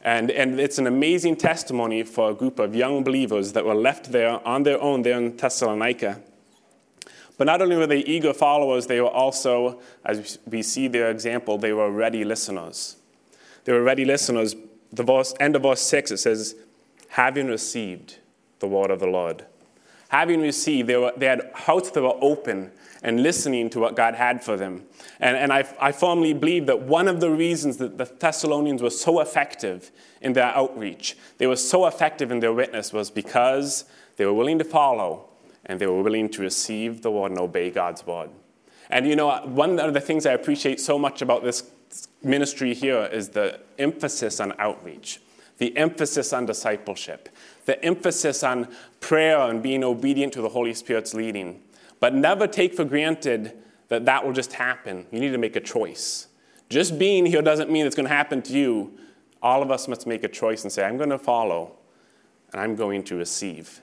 And, 0.03 0.31
and 0.31 0.61
it's 0.61 0.79
an 0.79 0.87
amazing 0.87 1.37
testimony 1.37 2.05
for 2.05 2.31
a 2.31 2.35
group 2.35 2.61
of 2.61 2.75
young 2.75 3.03
believers 3.03 3.53
that 3.55 3.65
were 3.65 3.75
left 3.75 4.13
there 4.13 4.47
on 4.47 4.63
their 4.63 4.81
own 4.81 5.03
there 5.03 5.19
in 5.19 5.37
Thessalonica. 5.37 6.21
But 7.37 7.45
not 7.45 7.63
only 7.63 7.77
were 7.77 7.87
they 7.87 8.01
eager 8.01 8.33
followers, 8.33 8.87
they 8.87 9.01
were 9.01 9.09
also, 9.09 9.81
as 10.05 10.39
we 10.47 10.63
see 10.63 10.89
their 10.89 11.11
example, 11.11 11.59
they 11.59 11.73
were 11.73 11.91
ready 11.91 12.25
listeners. 12.25 12.97
They 13.65 13.73
were 13.73 13.83
ready 13.83 14.05
listeners. 14.05 14.55
The 14.93 15.03
verse, 15.03 15.35
end 15.39 15.57
of 15.57 15.63
verse 15.63 15.83
6, 15.83 16.11
it 16.11 16.17
says, 16.19 16.55
having 17.11 17.49
received 17.49 18.19
the 18.61 18.69
word 18.69 18.91
of 18.91 19.01
the 19.01 19.07
Lord. 19.07 19.45
Having 20.09 20.41
received, 20.41 20.89
they, 20.89 20.97
were, 20.97 21.13
they 21.17 21.27
had 21.27 21.51
hearts 21.55 21.91
that 21.91 22.03
were 22.03 22.17
open 22.21 22.73
and 23.03 23.23
listening 23.23 23.71
to 23.71 23.79
what 23.79 23.95
God 23.95 24.15
had 24.15 24.43
for 24.43 24.57
them. 24.57 24.85
And, 25.21 25.37
and 25.37 25.53
I, 25.53 25.69
I 25.81 25.93
firmly 25.93 26.33
believe 26.33 26.67
that 26.67 26.81
one 26.81 27.07
of 27.07 27.21
the 27.21 27.31
reasons 27.31 27.77
that 27.77 27.99
the 27.99 28.05
Thessalonians 28.05 28.83
were 28.83 28.91
so 28.91 29.21
effective 29.21 29.91
in 30.21 30.33
their 30.33 30.47
outreach, 30.47 31.17
they 31.37 31.47
were 31.47 31.57
so 31.57 31.87
effective 31.87 32.31
in 32.31 32.41
their 32.41 32.53
witness, 32.53 32.93
was 32.93 33.11
because 33.11 33.85
they 34.17 34.25
were 34.25 34.33
willing 34.33 34.59
to 34.59 34.65
follow 34.65 35.29
and 35.67 35.79
they 35.79 35.87
were 35.87 36.03
willing 36.03 36.29
to 36.31 36.43
receive 36.43 37.03
the 37.03 37.11
word 37.11 37.31
and 37.31 37.39
obey 37.39 37.71
God's 37.71 38.05
word. 38.07 38.31
And 38.91 39.07
you 39.07 39.15
know, 39.17 39.43
one 39.45 39.79
of 39.79 39.93
the 39.93 40.01
things 40.01 40.25
I 40.25 40.33
appreciate 40.33 40.81
so 40.81 40.99
much 40.99 41.21
about 41.21 41.45
this 41.45 41.71
ministry 42.23 42.75
here 42.75 43.05
is 43.05 43.31
the 43.31 43.61
emphasis 43.79 44.41
on 44.41 44.53
outreach, 44.59 45.21
the 45.59 45.77
emphasis 45.77 46.33
on 46.33 46.47
discipleship, 46.47 47.29
the 47.65 47.83
emphasis 47.85 48.43
on 48.43 48.69
prayer 49.01 49.39
and 49.39 49.63
being 49.63 49.85
obedient 49.85 50.33
to 50.35 50.43
the 50.43 50.49
Holy 50.49 50.75
Spirit's 50.75 51.15
leading. 51.15 51.63
But 52.01 52.15
never 52.15 52.47
take 52.47 52.75
for 52.75 52.85
granted 52.85 53.53
that 53.89 54.05
that 54.05 54.25
will 54.25 54.33
just 54.33 54.53
happen. 54.53 55.07
You 55.11 55.21
need 55.21 55.31
to 55.31 55.39
make 55.39 55.57
a 55.57 55.61
choice. 55.61 56.29
Just 56.69 56.99
being 56.99 57.27
here 57.27 57.43
doesn't 57.43 57.71
mean 57.71 57.87
it's 57.87 57.97
going 57.97 58.09
to 58.09 58.15
happen 58.15 58.43
to 58.43 58.53
you. 58.53 58.99
All 59.43 59.63
of 59.63 59.71
us 59.71 59.89
must 59.89 60.07
make 60.07 60.25
a 60.25 60.29
choice 60.29 60.63
and 60.63 60.73
say, 60.73 60.85
I'm 60.85 60.97
going 60.97 61.11
to 61.11 61.19
follow 61.19 61.77
and 62.53 62.61
I'm 62.61 62.77
going 62.77 63.03
to 63.05 63.17
receive. 63.17 63.81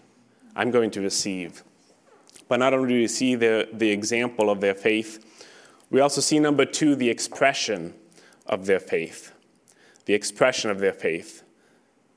I'm 0.56 0.72
going 0.72 0.92
to 0.92 1.02
receive. 1.02 1.64
But 2.48 2.60
not 2.60 2.74
only 2.74 2.90
do 2.90 3.00
we 3.00 3.08
see 3.08 3.36
the, 3.36 3.68
the 3.74 3.90
example 3.90 4.50
of 4.50 4.62
their 4.62 4.76
faith, 4.76 5.26
we 5.90 6.00
also 6.00 6.22
see, 6.22 6.40
number 6.40 6.66
two, 6.66 6.96
the 6.96 7.10
expression 7.10 7.94
of 8.46 8.66
their 8.66 8.80
faith. 8.80 9.34
The 10.06 10.14
expression 10.14 10.70
of 10.70 10.80
their 10.80 10.94
faith. 10.94 11.44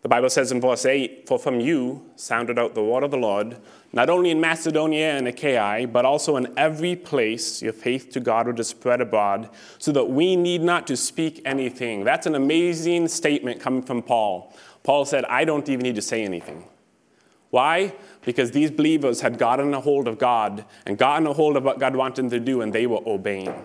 The 0.03 0.09
Bible 0.09 0.31
says 0.31 0.53
in 0.53 0.61
verse 0.61 0.87
8, 0.87 1.27
For 1.27 1.39
from 1.39 1.59
you 1.61 2.09
sounded 2.15 2.59
out 2.59 2.75
the 2.75 2.85
word 2.85 3.03
of 3.03 3.11
the 3.11 3.17
Lord, 3.17 3.59
not 3.93 4.09
only 4.09 4.31
in 4.31 4.41
Macedonia 4.41 5.17
and 5.17 5.27
Achaia, 5.27 5.89
but 5.89 6.05
also 6.05 6.37
in 6.37 6.53
every 6.57 6.95
place 6.95 7.63
your 7.63 7.73
faith 7.73 8.11
to 8.13 8.21
God 8.21 8.47
would 8.47 8.65
spread 8.65 9.01
abroad, 9.01 9.51
so 9.79 9.91
that 9.93 10.05
we 10.05 10.37
need 10.37 10.63
not 10.63 10.87
to 10.87 10.97
speak 10.97 11.43
anything. 11.45 12.05
That's 12.05 12.27
an 12.27 12.37
amazing 12.37 13.09
statement 13.09 13.61
coming 13.61 13.83
from 13.83 14.03
Paul. 14.03 14.55
Paul 14.85 15.05
said, 15.05 15.25
I 15.25 15.45
don't 15.45 15.69
even 15.69 15.83
need 15.83 15.97
to 15.97 16.03
say 16.03 16.23
anything. 16.23 16.65
Why? 17.51 17.95
Because 18.25 18.53
these 18.53 18.71
believers 18.71 19.23
had 19.23 19.39
gotten 19.39 19.75
a 19.75 19.81
hold 19.81 20.07
of 20.07 20.19
God 20.19 20.65
and 20.87 20.97
gotten 20.97 21.27
a 21.27 21.33
hold 21.33 21.57
of 21.57 21.65
what 21.65 21.79
God 21.81 21.97
wanted 21.97 22.23
them 22.23 22.31
to 22.31 22.41
do, 22.41 22.61
and 22.61 22.73
they 22.73 22.87
were 22.87 23.01
obeying. 23.07 23.65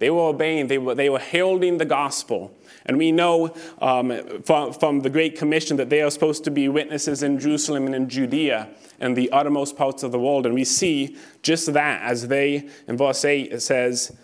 They 0.00 0.08
were 0.08 0.22
obeying, 0.22 0.68
they 0.68 0.78
were, 0.78 0.94
they 0.94 1.10
were 1.10 1.18
heralding 1.18 1.76
the 1.76 1.84
gospel. 1.84 2.56
And 2.86 2.96
we 2.96 3.12
know 3.12 3.54
um, 3.82 4.40
from, 4.44 4.72
from 4.72 5.00
the 5.00 5.10
Great 5.10 5.36
Commission 5.36 5.76
that 5.76 5.90
they 5.90 6.00
are 6.00 6.10
supposed 6.10 6.42
to 6.44 6.50
be 6.50 6.70
witnesses 6.70 7.22
in 7.22 7.38
Jerusalem 7.38 7.84
and 7.84 7.94
in 7.94 8.08
Judea 8.08 8.70
and 8.98 9.14
the 9.14 9.30
uttermost 9.30 9.76
parts 9.76 10.02
of 10.02 10.10
the 10.10 10.18
world. 10.18 10.46
And 10.46 10.54
we 10.54 10.64
see 10.64 11.18
just 11.42 11.70
that 11.74 12.00
as 12.00 12.28
they, 12.28 12.66
in 12.88 12.96
verse 12.96 13.26
8, 13.26 13.52
it 13.52 13.60
says, 13.60 14.16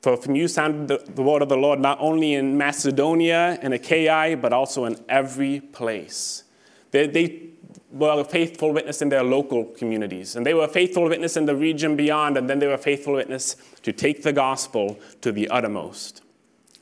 For 0.00 0.16
from 0.16 0.34
you 0.34 0.48
sounded 0.48 0.88
the, 0.88 1.12
the 1.12 1.22
word 1.22 1.42
of 1.42 1.50
the 1.50 1.58
Lord 1.58 1.78
not 1.78 1.98
only 2.00 2.32
in 2.32 2.56
Macedonia 2.56 3.58
and 3.60 3.74
Achaia, 3.74 4.34
but 4.38 4.54
also 4.54 4.86
in 4.86 4.96
every 5.10 5.60
place. 5.60 6.44
They, 6.90 7.06
they 7.06 7.51
were 7.92 8.20
a 8.20 8.24
faithful 8.24 8.72
witness 8.72 9.02
in 9.02 9.10
their 9.10 9.22
local 9.22 9.64
communities. 9.64 10.34
And 10.34 10.46
they 10.46 10.54
were 10.54 10.64
a 10.64 10.68
faithful 10.68 11.04
witness 11.08 11.36
in 11.36 11.44
the 11.46 11.54
region 11.54 11.94
beyond, 11.94 12.36
and 12.36 12.48
then 12.48 12.58
they 12.58 12.66
were 12.66 12.74
a 12.74 12.78
faithful 12.78 13.14
witness 13.14 13.56
to 13.82 13.92
take 13.92 14.22
the 14.22 14.32
gospel 14.32 14.98
to 15.20 15.30
the 15.30 15.48
uttermost. 15.48 16.22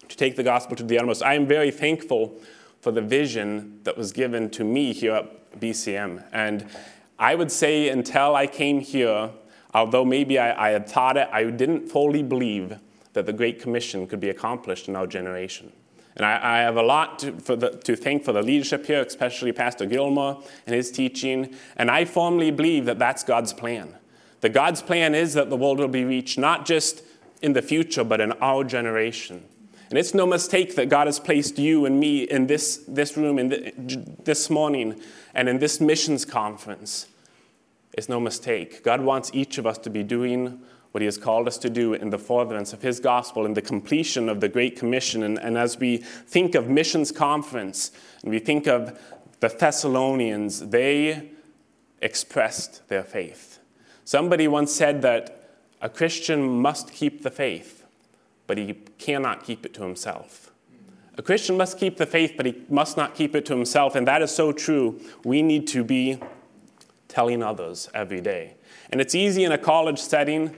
To 0.08 0.16
take 0.16 0.36
the 0.36 0.42
gospel 0.42 0.76
to 0.76 0.84
the 0.84 0.98
uttermost. 0.98 1.22
I 1.22 1.34
am 1.34 1.46
very 1.46 1.70
thankful 1.70 2.36
for 2.80 2.92
the 2.92 3.02
vision 3.02 3.80
that 3.84 3.96
was 3.96 4.12
given 4.12 4.50
to 4.50 4.64
me 4.64 4.92
here 4.92 5.14
at 5.14 5.60
BCM. 5.60 6.24
And 6.32 6.66
I 7.18 7.34
would 7.34 7.50
say 7.50 7.88
until 7.88 8.36
I 8.36 8.46
came 8.46 8.80
here, 8.80 9.30
although 9.74 10.04
maybe 10.04 10.38
I, 10.38 10.68
I 10.68 10.70
had 10.70 10.88
thought 10.88 11.16
it, 11.16 11.28
I 11.32 11.44
didn't 11.44 11.88
fully 11.88 12.22
believe 12.22 12.78
that 13.12 13.26
the 13.26 13.32
Great 13.32 13.60
Commission 13.60 14.06
could 14.06 14.20
be 14.20 14.30
accomplished 14.30 14.88
in 14.88 14.96
our 14.96 15.06
generation. 15.06 15.72
And 16.20 16.26
I, 16.26 16.58
I 16.58 16.58
have 16.58 16.76
a 16.76 16.82
lot 16.82 17.18
to, 17.20 17.30
the, 17.30 17.70
to, 17.70 17.96
thank 17.96 18.24
for 18.24 18.32
the 18.32 18.42
leadership 18.42 18.84
here, 18.84 19.00
especially 19.00 19.52
Pastor 19.52 19.86
Gilmore 19.86 20.42
and 20.66 20.76
his 20.76 20.90
teaching. 20.90 21.56
And 21.78 21.90
I 21.90 22.04
firmly 22.04 22.50
believe 22.50 22.84
that 22.84 22.98
that's 22.98 23.24
God's 23.24 23.54
plan. 23.54 23.94
That 24.42 24.50
God's 24.50 24.82
plan 24.82 25.14
is 25.14 25.32
that 25.32 25.48
the 25.48 25.56
world 25.56 25.78
will 25.78 25.88
be 25.88 26.04
reached 26.04 26.36
not 26.36 26.66
just 26.66 27.02
in 27.40 27.54
the 27.54 27.62
future, 27.62 28.04
but 28.04 28.20
in 28.20 28.32
our 28.32 28.64
generation. 28.64 29.46
And 29.88 29.98
it's 29.98 30.12
no 30.12 30.26
mistake 30.26 30.74
that 30.74 30.90
God 30.90 31.06
has 31.06 31.18
placed 31.18 31.58
you 31.58 31.86
and 31.86 31.98
me 31.98 32.24
in 32.24 32.48
this, 32.48 32.84
this 32.86 33.16
room 33.16 33.38
in 33.38 33.48
the, 33.48 33.72
this 34.22 34.50
morning 34.50 35.00
and 35.34 35.48
in 35.48 35.58
this 35.58 35.80
missions 35.80 36.26
conference. 36.26 37.06
It's 37.94 38.10
no 38.10 38.20
mistake. 38.20 38.84
God 38.84 39.00
wants 39.00 39.30
each 39.32 39.56
of 39.56 39.66
us 39.66 39.78
to 39.78 39.88
be 39.88 40.02
doing 40.02 40.60
what 40.92 41.02
he 41.02 41.06
has 41.06 41.18
called 41.18 41.46
us 41.46 41.56
to 41.58 41.70
do 41.70 41.94
in 41.94 42.10
the 42.10 42.18
furtherance 42.18 42.72
of 42.72 42.82
his 42.82 42.98
gospel, 42.98 43.46
in 43.46 43.54
the 43.54 43.62
completion 43.62 44.28
of 44.28 44.40
the 44.40 44.48
Great 44.48 44.76
Commission. 44.76 45.22
And, 45.22 45.38
and 45.38 45.56
as 45.56 45.78
we 45.78 45.98
think 45.98 46.54
of 46.54 46.68
missions 46.68 47.12
conference 47.12 47.92
and 48.22 48.30
we 48.30 48.40
think 48.40 48.66
of 48.66 48.98
the 49.40 49.48
Thessalonians, 49.48 50.68
they 50.68 51.30
expressed 52.02 52.88
their 52.88 53.04
faith. 53.04 53.58
Somebody 54.04 54.48
once 54.48 54.72
said 54.72 55.02
that 55.02 55.58
a 55.80 55.88
Christian 55.88 56.60
must 56.60 56.92
keep 56.92 57.22
the 57.22 57.30
faith, 57.30 57.86
but 58.46 58.58
he 58.58 58.74
cannot 58.98 59.44
keep 59.44 59.64
it 59.64 59.72
to 59.74 59.82
himself. 59.82 60.50
A 61.16 61.22
Christian 61.22 61.56
must 61.56 61.78
keep 61.78 61.96
the 61.98 62.06
faith, 62.06 62.34
but 62.36 62.46
he 62.46 62.62
must 62.68 62.96
not 62.96 63.14
keep 63.14 63.36
it 63.36 63.44
to 63.46 63.54
himself. 63.54 63.94
And 63.94 64.06
that 64.08 64.22
is 64.22 64.30
so 64.30 64.52
true. 64.52 65.00
We 65.24 65.42
need 65.42 65.66
to 65.68 65.84
be 65.84 66.18
telling 67.08 67.42
others 67.42 67.88
every 67.92 68.20
day. 68.20 68.54
And 68.90 69.00
it's 69.00 69.14
easy 69.14 69.44
in 69.44 69.52
a 69.52 69.58
college 69.58 69.98
setting 69.98 70.54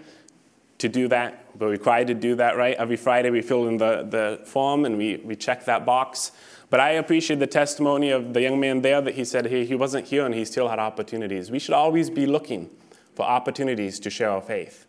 to 0.82 0.88
do 0.88 1.06
that. 1.06 1.46
We're 1.56 1.70
required 1.70 2.08
to 2.08 2.14
do 2.14 2.34
that, 2.34 2.56
right? 2.56 2.74
Every 2.76 2.96
Friday 2.96 3.30
we 3.30 3.40
fill 3.40 3.68
in 3.68 3.76
the, 3.76 4.02
the 4.02 4.44
form 4.44 4.84
and 4.84 4.98
we, 4.98 5.16
we 5.18 5.36
check 5.36 5.64
that 5.66 5.86
box. 5.86 6.32
But 6.70 6.80
I 6.80 6.90
appreciate 6.90 7.38
the 7.38 7.46
testimony 7.46 8.10
of 8.10 8.34
the 8.34 8.42
young 8.42 8.58
man 8.58 8.82
there 8.82 9.00
that 9.00 9.14
he 9.14 9.24
said 9.24 9.46
hey, 9.46 9.64
he 9.64 9.76
wasn't 9.76 10.08
here 10.08 10.26
and 10.26 10.34
he 10.34 10.44
still 10.44 10.68
had 10.68 10.80
opportunities. 10.80 11.52
We 11.52 11.60
should 11.60 11.74
always 11.74 12.10
be 12.10 12.26
looking 12.26 12.68
for 13.14 13.22
opportunities 13.22 14.00
to 14.00 14.10
share 14.10 14.30
our 14.30 14.40
faith. 14.40 14.86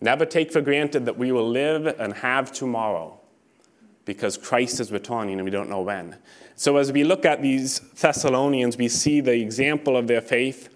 Never 0.00 0.24
take 0.24 0.52
for 0.52 0.60
granted 0.60 1.06
that 1.06 1.18
we 1.18 1.32
will 1.32 1.48
live 1.48 1.86
and 1.98 2.14
have 2.14 2.52
tomorrow 2.52 3.18
because 4.04 4.36
Christ 4.36 4.78
is 4.78 4.92
returning 4.92 5.34
and 5.34 5.44
we 5.44 5.50
don't 5.50 5.68
know 5.68 5.80
when. 5.80 6.18
So, 6.54 6.76
as 6.76 6.92
we 6.92 7.02
look 7.02 7.26
at 7.26 7.42
these 7.42 7.80
Thessalonians, 7.80 8.76
we 8.76 8.86
see 8.88 9.20
the 9.20 9.32
example 9.34 9.96
of 9.96 10.06
their 10.06 10.20
faith. 10.20 10.68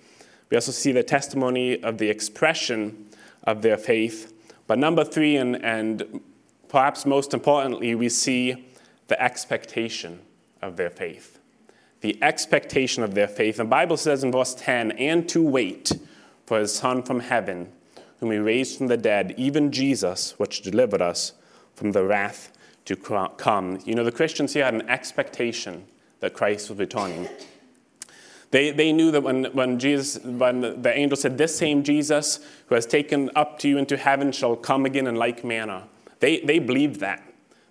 We 0.51 0.57
also 0.57 0.73
see 0.73 0.91
the 0.91 1.05
testimony 1.05 1.81
of 1.85 1.99
the 1.99 2.11
expression 2.11 3.07
of 3.45 3.63
their 3.63 3.77
faith. 3.77 4.30
But 4.71 4.79
number 4.79 5.03
three, 5.03 5.35
and, 5.35 5.57
and 5.65 6.21
perhaps 6.69 7.05
most 7.05 7.35
importantly, 7.35 7.97
we 7.97 8.09
see 8.09 8.69
the 9.09 9.21
expectation 9.21 10.21
of 10.63 10.77
their 10.77 10.91
faith. 10.91 11.41
The 12.03 12.17
expectation 12.23 13.03
of 13.03 13.15
their 13.15 13.27
faith. 13.27 13.57
The 13.57 13.65
Bible 13.65 13.97
says 13.97 14.23
in 14.23 14.31
verse 14.31 14.55
10 14.55 14.93
and 14.93 15.29
to 15.29 15.43
wait 15.43 15.91
for 16.47 16.61
his 16.61 16.73
Son 16.73 17.03
from 17.03 17.19
heaven, 17.19 17.73
whom 18.21 18.31
he 18.31 18.39
raised 18.39 18.79
from 18.79 18.87
the 18.87 18.97
dead, 18.97 19.35
even 19.37 19.73
Jesus, 19.73 20.39
which 20.39 20.63
delivered 20.63 21.03
us 21.03 21.33
from 21.75 21.91
the 21.91 22.05
wrath 22.05 22.57
to 22.85 22.95
come. 22.95 23.81
You 23.85 23.97
know, 23.97 24.05
the 24.05 24.13
Christians 24.13 24.55
here 24.55 24.67
had 24.67 24.75
an 24.75 24.89
expectation 24.89 25.85
that 26.21 26.33
Christ 26.33 26.71
was 26.71 26.79
returning. 26.79 27.29
They, 28.51 28.73
they 28.73 28.93
knew 28.93 29.11
that 29.13 29.23
when, 29.23 29.45
when, 29.47 29.79
Jesus, 29.79 30.23
when 30.25 30.83
the, 30.83 30.93
angel 30.93 31.17
said, 31.17 31.39
This 31.39 31.57
same 31.57 31.83
Jesus 31.83 32.41
who 32.67 32.75
has 32.75 32.85
taken 32.87 33.31
up 33.37 33.59
to 33.61 33.69
you 33.69 33.79
into 33.79 33.97
heaven 33.97 34.33
shall 34.33 34.57
come 34.57 34.87
again 34.87 35.07
in 35.07 35.15
like 35.15 35.45
manner, 35.45 35.85
they, 36.19 36.41
they 36.41 36.59
believed 36.59 37.01
that. 37.01 37.23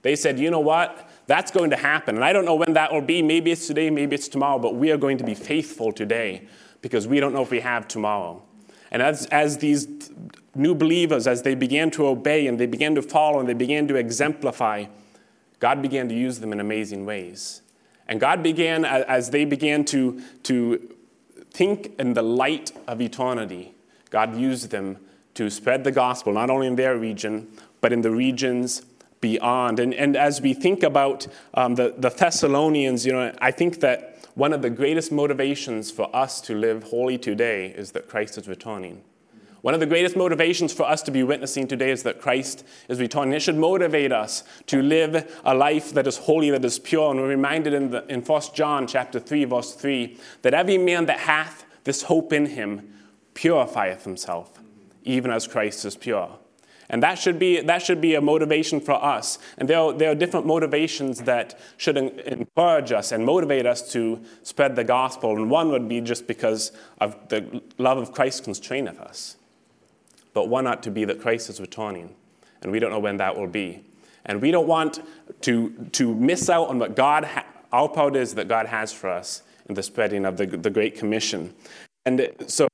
They 0.01 0.15
said, 0.15 0.39
You 0.39 0.49
know 0.51 0.61
what? 0.61 1.09
That's 1.27 1.51
going 1.51 1.69
to 1.71 1.75
happen. 1.75 2.15
And 2.15 2.23
I 2.23 2.33
don't 2.33 2.45
know 2.45 2.55
when 2.55 2.73
that 2.73 2.91
will 2.91 3.01
be. 3.01 3.21
Maybe 3.21 3.51
it's 3.51 3.67
today, 3.67 3.89
maybe 3.89 4.15
it's 4.15 4.27
tomorrow, 4.27 4.57
but 4.57 4.75
we 4.75 4.91
are 4.91 4.97
going 4.97 5.17
to 5.17 5.23
be 5.23 5.35
faithful 5.35 5.91
today 5.91 6.47
because 6.81 7.07
we 7.07 7.19
don't 7.19 7.33
know 7.33 7.43
if 7.43 7.51
we 7.51 7.59
have 7.59 7.87
tomorrow. 7.87 8.41
And 8.89 9.01
as, 9.01 9.25
as 9.27 9.57
these 9.59 9.87
new 10.55 10.73
believers, 10.73 11.27
as 11.27 11.43
they 11.43 11.55
began 11.55 11.91
to 11.91 12.07
obey 12.07 12.47
and 12.47 12.57
they 12.57 12.65
began 12.65 12.95
to 12.95 13.01
follow 13.01 13.39
and 13.39 13.47
they 13.47 13.53
began 13.53 13.87
to 13.89 13.95
exemplify, 13.95 14.85
God 15.59 15.81
began 15.81 16.09
to 16.09 16.15
use 16.15 16.39
them 16.39 16.53
in 16.53 16.59
amazing 16.59 17.05
ways. 17.05 17.61
And 18.09 18.19
God 18.19 18.41
began, 18.41 18.85
as 18.85 19.29
they 19.29 19.45
began 19.45 19.85
to, 19.85 20.19
to 20.43 20.95
think 21.51 21.93
in 21.99 22.15
the 22.15 22.23
light 22.23 22.71
of 22.87 22.99
eternity, 22.99 23.75
God 24.09 24.35
used 24.35 24.71
them 24.71 24.97
to 25.35 25.51
spread 25.51 25.83
the 25.83 25.91
gospel, 25.91 26.33
not 26.33 26.49
only 26.49 26.65
in 26.65 26.75
their 26.75 26.97
region, 26.97 27.47
but 27.81 27.93
in 27.93 28.01
the 28.01 28.09
regions 28.09 28.81
beyond. 29.21 29.79
And, 29.79 29.93
and 29.93 30.17
as 30.17 30.41
we 30.41 30.55
think 30.55 30.81
about 30.81 31.27
um, 31.53 31.75
the, 31.75 31.93
the 31.95 32.09
Thessalonians, 32.09 33.05
you 33.05 33.13
know, 33.13 33.31
I 33.39 33.51
think 33.51 33.79
that 33.81 34.25
one 34.33 34.53
of 34.53 34.63
the 34.63 34.71
greatest 34.71 35.11
motivations 35.11 35.91
for 35.91 36.13
us 36.15 36.41
to 36.41 36.55
live 36.55 36.83
holy 36.83 37.19
today 37.19 37.67
is 37.67 37.91
that 37.91 38.09
Christ 38.09 38.39
is 38.39 38.47
returning. 38.47 39.03
One 39.61 39.73
of 39.73 39.81
the 39.81 39.85
greatest 39.85 40.15
motivations 40.15 40.71
for 40.71 40.83
us 40.83 41.01
to 41.03 41.11
be 41.11 41.21
witnessing 41.21 41.67
today 41.67 41.91
is 41.91 42.03
that 42.03 42.21
Christ 42.21 42.65
is 42.87 42.99
returning. 42.99 43.33
It 43.33 43.41
should 43.41 43.57
motivate 43.57 44.11
us 44.11 44.43
to 44.67 44.81
live 44.81 45.39
a 45.43 45.53
life 45.53 45.93
that 45.93 46.07
is 46.07 46.17
holy, 46.17 46.49
that 46.51 46.63
is 46.63 46.79
pure. 46.79 47.11
And 47.11 47.19
we're 47.19 47.27
reminded 47.27 47.73
in, 47.73 47.91
the, 47.91 48.05
in 48.07 48.21
1 48.21 48.41
John 48.53 48.87
chapter 48.87 49.19
3, 49.19 49.45
verse 49.45 49.73
3, 49.73 50.17
that 50.43 50.53
every 50.53 50.77
man 50.77 51.07
that 51.07 51.19
hath 51.19 51.65
this 51.83 52.03
hope 52.03 52.31
in 52.31 52.45
him 52.45 52.93
purifieth 53.33 54.05
himself, 54.05 54.59
even 55.03 55.29
as 55.29 55.45
Christ 55.45 55.83
is 55.83 55.97
pure. 55.97 56.37
And 56.89 57.03
that 57.03 57.19
should 57.19 57.37
be, 57.37 57.61
that 57.61 57.81
should 57.83 58.01
be 58.01 58.15
a 58.15 58.21
motivation 58.21 58.79
for 58.79 58.93
us. 58.93 59.37
And 59.57 59.69
there 59.69 59.77
are, 59.77 59.93
there 59.93 60.09
are 60.11 60.15
different 60.15 60.47
motivations 60.47 61.19
that 61.23 61.59
should 61.77 61.97
encourage 61.97 62.91
us 62.91 63.11
and 63.11 63.25
motivate 63.25 63.65
us 63.65 63.91
to 63.91 64.21
spread 64.41 64.75
the 64.75 64.83
gospel. 64.83 65.35
And 65.35 65.51
one 65.51 65.69
would 65.69 65.87
be 65.87 66.01
just 66.01 66.25
because 66.25 66.71
of 66.99 67.15
the 67.29 67.61
love 67.77 67.99
of 67.99 68.11
Christ 68.11 68.43
constraineth 68.43 68.99
us. 68.99 69.35
But 70.39 70.47
one 70.47 70.67
ought 70.67 70.81
to 70.83 70.89
be 70.89 71.03
that 71.03 71.19
Christ 71.19 71.49
is 71.49 71.59
returning. 71.59 72.15
And 72.61 72.71
we 72.71 72.79
don't 72.79 72.91
know 72.91 72.99
when 72.99 73.17
that 73.17 73.37
will 73.37 73.47
be. 73.47 73.83
And 74.23 74.41
we 74.41 74.51
don't 74.51 74.67
want 74.67 75.01
to, 75.41 75.69
to 75.91 76.15
miss 76.15 76.49
out 76.49 76.69
on 76.69 76.79
what 76.79 76.95
God, 76.95 77.25
ha- 77.25 77.45
our 77.73 77.89
part 77.89 78.15
is 78.15 78.35
that 78.35 78.47
God 78.47 78.67
has 78.67 78.93
for 78.93 79.09
us 79.09 79.43
in 79.67 79.75
the 79.75 79.83
spreading 79.83 80.23
of 80.23 80.37
the, 80.37 80.45
the 80.45 80.69
Great 80.69 80.97
Commission. 80.97 81.53
And 82.05 82.33
so 82.47 82.69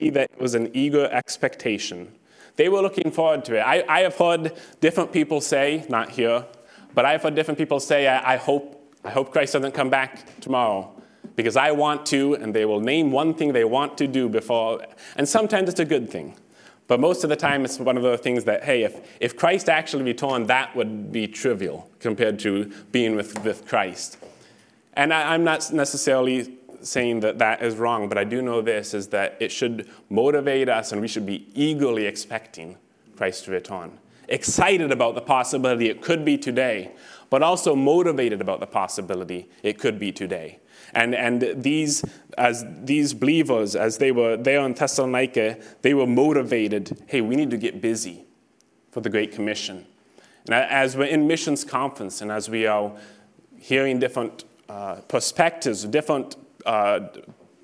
that 0.00 0.30
was 0.40 0.54
an 0.54 0.70
eager 0.72 1.04
expectation 1.12 2.16
they 2.56 2.68
were 2.68 2.80
looking 2.80 3.10
forward 3.10 3.44
to 3.46 3.56
it. 3.56 3.60
I, 3.60 3.84
I 3.88 4.00
have 4.00 4.16
heard 4.16 4.52
different 4.80 5.12
people 5.12 5.42
say, 5.42 5.84
not 5.88 6.10
here, 6.10 6.46
but 6.94 7.04
I've 7.04 7.22
heard 7.22 7.34
different 7.34 7.58
people 7.58 7.80
say, 7.80 8.06
I, 8.06 8.34
I, 8.34 8.36
hope, 8.36 8.94
I 9.04 9.10
hope 9.10 9.32
Christ 9.32 9.54
doesn't 9.54 9.72
come 9.72 9.90
back 9.90 10.40
tomorrow 10.40 10.92
because 11.36 11.56
I 11.56 11.70
want 11.72 12.04
to, 12.06 12.34
and 12.34 12.54
they 12.54 12.64
will 12.64 12.80
name 12.80 13.10
one 13.10 13.34
thing 13.34 13.52
they 13.52 13.64
want 13.64 13.96
to 13.98 14.06
do 14.06 14.28
before. 14.28 14.84
And 15.16 15.28
sometimes 15.28 15.68
it's 15.70 15.80
a 15.80 15.84
good 15.84 16.10
thing. 16.10 16.34
But 16.92 17.00
most 17.00 17.24
of 17.24 17.30
the 17.30 17.36
time, 17.36 17.64
it's 17.64 17.78
one 17.78 17.96
of 17.96 18.02
the 18.02 18.18
things 18.18 18.44
that, 18.44 18.64
hey, 18.64 18.82
if, 18.82 19.00
if 19.18 19.34
Christ 19.34 19.70
actually 19.70 20.02
returned, 20.02 20.48
that 20.48 20.76
would 20.76 21.10
be 21.10 21.26
trivial 21.26 21.90
compared 22.00 22.38
to 22.40 22.70
being 22.92 23.16
with, 23.16 23.42
with 23.46 23.66
Christ. 23.66 24.18
And 24.92 25.10
I, 25.10 25.32
I'm 25.32 25.42
not 25.42 25.72
necessarily 25.72 26.58
saying 26.82 27.20
that 27.20 27.38
that 27.38 27.62
is 27.62 27.76
wrong, 27.76 28.10
but 28.10 28.18
I 28.18 28.24
do 28.24 28.42
know 28.42 28.60
this 28.60 28.92
is 28.92 29.08
that 29.08 29.38
it 29.40 29.50
should 29.50 29.88
motivate 30.10 30.68
us 30.68 30.92
and 30.92 31.00
we 31.00 31.08
should 31.08 31.24
be 31.24 31.48
eagerly 31.54 32.04
expecting 32.04 32.76
Christ 33.16 33.46
to 33.46 33.52
return. 33.52 33.92
Excited 34.28 34.92
about 34.92 35.14
the 35.14 35.22
possibility 35.22 35.88
it 35.88 36.02
could 36.02 36.26
be 36.26 36.36
today, 36.36 36.92
but 37.32 37.42
also 37.42 37.74
motivated 37.74 38.42
about 38.42 38.60
the 38.60 38.66
possibility 38.66 39.48
it 39.62 39.78
could 39.78 39.98
be 39.98 40.12
today. 40.12 40.58
And, 40.92 41.14
and 41.14 41.40
these, 41.56 42.04
as 42.36 42.62
these 42.82 43.14
believers, 43.14 43.74
as 43.74 43.96
they 43.96 44.12
were 44.12 44.36
there 44.36 44.60
in 44.60 44.74
Thessalonica, 44.74 45.58
they 45.80 45.94
were 45.94 46.06
motivated 46.06 47.02
hey, 47.06 47.22
we 47.22 47.34
need 47.34 47.48
to 47.48 47.56
get 47.56 47.80
busy 47.80 48.26
for 48.90 49.00
the 49.00 49.08
Great 49.08 49.32
Commission. 49.32 49.86
And 50.44 50.54
as 50.54 50.94
we're 50.94 51.06
in 51.06 51.26
missions 51.26 51.64
conference 51.64 52.20
and 52.20 52.30
as 52.30 52.50
we 52.50 52.66
are 52.66 52.92
hearing 53.56 53.98
different 53.98 54.44
uh, 54.68 54.96
perspectives, 55.08 55.84
different 55.86 56.36
uh, 56.66 57.00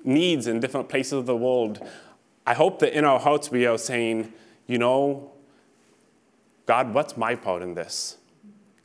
needs 0.03 0.47
in 0.47 0.59
different 0.61 0.89
places 0.89 1.13
of 1.13 1.27
the 1.27 1.37
world, 1.37 1.87
I 2.47 2.55
hope 2.55 2.79
that 2.79 2.97
in 2.97 3.05
our 3.05 3.19
hearts 3.19 3.51
we 3.51 3.67
are 3.67 3.77
saying, 3.77 4.33
you 4.65 4.79
know, 4.79 5.31
God, 6.65 6.91
what's 6.91 7.15
my 7.15 7.35
part 7.35 7.61
in 7.61 7.75
this? 7.75 8.18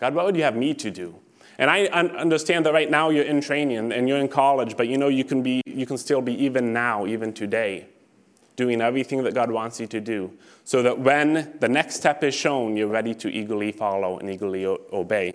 God, 0.05 0.15
what 0.15 0.27
would 0.27 0.37
you 0.37 0.43
have 0.43 0.55
me 0.55 0.75
to 0.75 0.91
do? 0.91 1.15
And 1.57 1.71
I 1.71 1.87
understand 1.87 2.67
that 2.67 2.75
right 2.75 2.91
now 2.91 3.09
you're 3.09 3.25
in 3.25 3.41
training 3.41 3.91
and 3.91 4.07
you're 4.07 4.19
in 4.19 4.29
college, 4.29 4.77
but 4.77 4.87
you 4.87 4.99
know 4.99 5.09
you 5.09 5.25
can, 5.25 5.43
be, 5.43 5.63
you 5.65 5.87
can 5.87 5.97
still 5.97 6.21
be 6.21 6.35
even 6.45 6.75
now, 6.75 7.07
even 7.07 7.33
today, 7.33 7.87
doing 8.55 8.83
everything 8.83 9.25
that 9.25 9.33
God 9.33 9.51
wants 9.51 9.81
you 9.81 9.87
to 9.87 10.03
do, 10.03 10.31
so 10.63 10.83
that 10.83 10.99
when 10.99 11.57
the 11.59 11.71
next 11.71 11.95
step 11.95 12.23
is 12.23 12.35
shown, 12.35 12.77
you're 12.77 12.87
ready 12.87 13.15
to 13.15 13.31
eagerly 13.31 13.73
follow 13.73 14.19
and 14.19 14.29
eagerly 14.29 14.67
obey. 14.67 15.33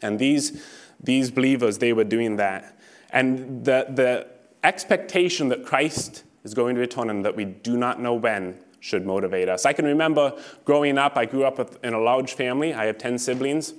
And 0.00 0.18
these, 0.18 0.64
these 0.98 1.30
believers, 1.30 1.76
they 1.76 1.92
were 1.92 2.04
doing 2.04 2.36
that. 2.36 2.80
And 3.10 3.62
the, 3.62 3.88
the 3.90 4.26
expectation 4.64 5.50
that 5.50 5.66
Christ 5.66 6.24
is 6.44 6.54
going 6.54 6.76
to 6.76 6.80
return 6.80 7.10
and 7.10 7.26
that 7.26 7.36
we 7.36 7.44
do 7.44 7.76
not 7.76 8.00
know 8.00 8.14
when 8.14 8.58
should 8.82 9.06
motivate 9.06 9.48
us. 9.48 9.64
I 9.64 9.72
can 9.72 9.84
remember 9.84 10.36
growing 10.64 10.98
up, 10.98 11.16
I 11.16 11.24
grew 11.24 11.44
up 11.44 11.84
in 11.84 11.94
a 11.94 12.00
large 12.00 12.34
family. 12.34 12.74
I 12.74 12.86
have 12.86 12.98
10 12.98 13.16
siblings. 13.16 13.74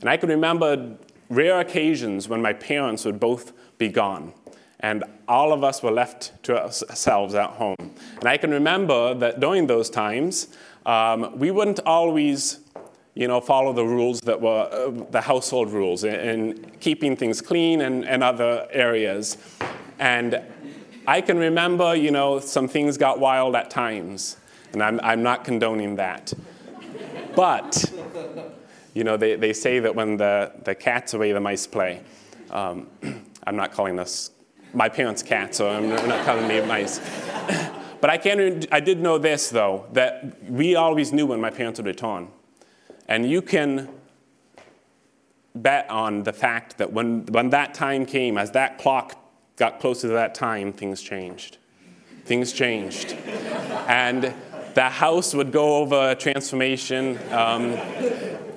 And 0.00 0.10
I 0.10 0.18
can 0.18 0.28
remember 0.28 0.96
rare 1.30 1.58
occasions 1.60 2.28
when 2.28 2.42
my 2.42 2.52
parents 2.52 3.06
would 3.06 3.18
both 3.18 3.52
be 3.78 3.88
gone. 3.88 4.34
And 4.80 5.04
all 5.26 5.54
of 5.54 5.64
us 5.64 5.82
were 5.82 5.90
left 5.90 6.42
to 6.44 6.62
ourselves 6.64 7.34
at 7.34 7.50
home. 7.50 7.76
And 7.78 8.28
I 8.28 8.36
can 8.36 8.50
remember 8.50 9.14
that 9.14 9.40
during 9.40 9.68
those 9.68 9.88
times, 9.88 10.48
um, 10.84 11.38
we 11.38 11.50
wouldn't 11.50 11.80
always 11.86 12.58
you 13.14 13.28
know, 13.28 13.40
follow 13.40 13.72
the 13.72 13.84
rules 13.84 14.20
that 14.20 14.40
were 14.40 14.68
uh, 14.70 15.04
the 15.10 15.20
household 15.20 15.70
rules 15.70 16.04
in, 16.04 16.72
keeping 16.80 17.14
things 17.16 17.40
clean 17.40 17.82
and, 17.82 18.06
and 18.06 18.22
other 18.22 18.66
areas. 18.70 19.36
And 19.98 20.42
I 21.06 21.20
can 21.20 21.36
remember, 21.36 21.94
you 21.94 22.10
know, 22.10 22.38
some 22.38 22.68
things 22.68 22.96
got 22.96 23.18
wild 23.18 23.54
at 23.54 23.70
times, 23.70 24.36
and 24.72 24.82
I'm, 24.82 25.00
I'm 25.02 25.22
not 25.22 25.44
condoning 25.44 25.96
that. 25.96 26.32
But, 27.34 27.92
you 28.94 29.04
know, 29.04 29.16
they, 29.16 29.36
they 29.36 29.52
say 29.52 29.78
that 29.80 29.94
when 29.94 30.16
the, 30.16 30.52
the 30.64 30.74
cat's 30.74 31.14
away, 31.14 31.32
the 31.32 31.40
mice 31.40 31.66
play. 31.66 32.02
Um, 32.50 32.88
I'm 33.46 33.56
not 33.56 33.72
calling 33.72 33.96
this 33.96 34.30
my 34.74 34.88
parents' 34.88 35.22
cat, 35.22 35.54
so 35.54 35.68
I'm 35.68 35.88
not 35.88 36.24
calling 36.24 36.48
me 36.48 36.60
mice. 36.62 36.98
but 38.00 38.10
I, 38.10 38.16
can, 38.16 38.64
I 38.72 38.80
did 38.80 39.00
know 39.00 39.18
this, 39.18 39.50
though, 39.50 39.86
that 39.92 40.42
we 40.50 40.74
always 40.76 41.12
knew 41.12 41.26
when 41.26 41.40
my 41.40 41.50
parents 41.50 41.78
would 41.78 41.86
return. 41.86 42.28
And 43.08 43.28
you 43.28 43.42
can 43.42 43.88
bet 45.54 45.88
on 45.90 46.22
the 46.22 46.32
fact 46.32 46.78
that 46.78 46.92
when, 46.92 47.26
when 47.26 47.50
that 47.50 47.74
time 47.74 48.06
came, 48.06 48.38
as 48.38 48.52
that 48.52 48.78
clock 48.78 49.18
got 49.56 49.80
closer 49.80 50.08
to 50.08 50.14
that 50.14 50.34
time, 50.34 50.72
things 50.72 51.02
changed. 51.02 51.58
Things 52.24 52.52
changed. 52.52 53.12
and 53.88 54.34
the 54.74 54.88
house 54.88 55.34
would 55.34 55.52
go 55.52 55.76
over 55.76 56.10
a 56.10 56.14
transformation. 56.14 57.18
Um, 57.30 57.72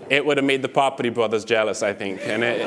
it 0.10 0.26
would 0.26 0.38
have 0.38 0.46
made 0.46 0.62
the 0.62 0.70
property 0.70 1.10
brothers 1.10 1.46
jealous, 1.46 1.82
I 1.84 1.94
think. 1.94 2.22
And 2.24 2.44
it, 2.44 2.62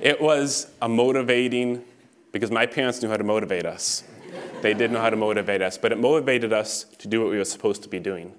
it 0.00 0.20
was 0.20 0.70
a 0.82 0.88
motivating, 0.88 1.84
because 2.32 2.50
my 2.50 2.66
parents 2.66 3.02
knew 3.02 3.08
how 3.08 3.16
to 3.16 3.24
motivate 3.24 3.66
us. 3.66 4.04
They 4.60 4.74
did 4.74 4.90
know 4.90 5.00
how 5.00 5.10
to 5.10 5.16
motivate 5.16 5.62
us, 5.62 5.78
but 5.78 5.92
it 5.92 5.98
motivated 5.98 6.52
us 6.52 6.84
to 6.98 7.08
do 7.08 7.20
what 7.22 7.30
we 7.30 7.38
were 7.38 7.44
supposed 7.44 7.82
to 7.84 7.88
be 7.88 7.98
doing. 7.98 8.34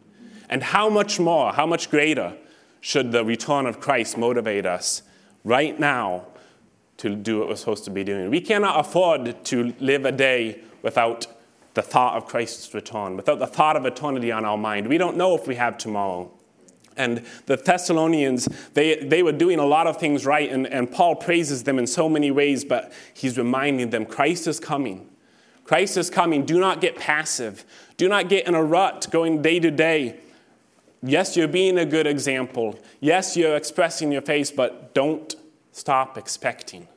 And 0.49 0.61
how 0.61 0.89
much 0.89 1.19
more, 1.19 1.53
how 1.53 1.65
much 1.65 1.89
greater 1.89 2.35
should 2.81 3.11
the 3.11 3.23
return 3.23 3.65
of 3.65 3.79
Christ 3.79 4.17
motivate 4.17 4.65
us 4.65 5.01
right 5.43 5.79
now 5.79 6.25
to 6.97 7.15
do 7.15 7.39
what 7.39 7.47
we're 7.47 7.55
supposed 7.55 7.85
to 7.85 7.91
be 7.91 8.03
doing? 8.03 8.29
We 8.29 8.41
cannot 8.41 8.79
afford 8.79 9.45
to 9.45 9.73
live 9.79 10.05
a 10.05 10.11
day 10.11 10.61
without 10.81 11.27
the 11.79 11.83
thought 11.83 12.17
of 12.17 12.25
Christ's 12.25 12.73
return, 12.73 13.15
without 13.15 13.39
the 13.39 13.47
thought 13.47 13.77
of 13.77 13.85
eternity 13.85 14.33
on 14.33 14.43
our 14.43 14.57
mind. 14.57 14.87
We 14.87 14.97
don't 14.97 15.15
know 15.15 15.33
if 15.35 15.47
we 15.47 15.55
have 15.55 15.77
tomorrow. 15.77 16.29
And 16.97 17.25
the 17.45 17.55
Thessalonians, 17.55 18.49
they, 18.73 18.97
they 18.97 19.23
were 19.23 19.31
doing 19.31 19.59
a 19.59 19.65
lot 19.65 19.87
of 19.87 19.95
things 19.95 20.25
right, 20.25 20.51
and, 20.51 20.67
and 20.67 20.91
Paul 20.91 21.15
praises 21.15 21.63
them 21.63 21.79
in 21.79 21.87
so 21.87 22.09
many 22.09 22.31
ways, 22.31 22.65
but 22.65 22.91
he's 23.13 23.37
reminding 23.37 23.91
them 23.91 24.05
Christ 24.05 24.45
is 24.45 24.59
coming. 24.59 25.09
Christ 25.63 25.95
is 25.95 26.09
coming. 26.09 26.43
Do 26.43 26.59
not 26.59 26.81
get 26.81 26.97
passive. 26.97 27.63
Do 27.95 28.09
not 28.09 28.27
get 28.27 28.45
in 28.45 28.55
a 28.55 28.63
rut 28.63 29.07
going 29.09 29.41
day 29.41 29.61
to 29.61 29.71
day 29.71 30.19
Yes, 31.01 31.37
you're 31.37 31.47
being 31.47 31.77
a 31.77 31.85
good 31.85 32.07
example. 32.07 32.77
Yes, 32.99 33.37
you're 33.37 33.55
expressing 33.55 34.11
your 34.11 34.21
faith, 34.21 34.53
but 34.53 34.93
don't 34.93 35.33
stop 35.71 36.17
expecting. 36.17 36.87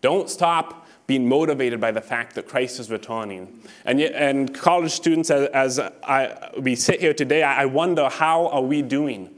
Don't 0.00 0.28
stop 0.28 0.88
being 1.10 1.28
motivated 1.28 1.80
by 1.80 1.90
the 1.90 2.00
fact 2.00 2.36
that 2.36 2.46
Christ 2.46 2.78
is 2.78 2.88
returning. 2.88 3.60
And, 3.84 3.98
yet, 3.98 4.12
and 4.14 4.54
college 4.54 4.92
students, 4.92 5.28
as, 5.28 5.48
as 5.48 5.80
I, 6.04 6.52
we 6.56 6.76
sit 6.76 7.00
here 7.00 7.12
today, 7.12 7.42
I 7.42 7.64
wonder 7.64 8.08
how 8.08 8.46
are 8.46 8.62
we 8.62 8.80
doing? 8.80 9.34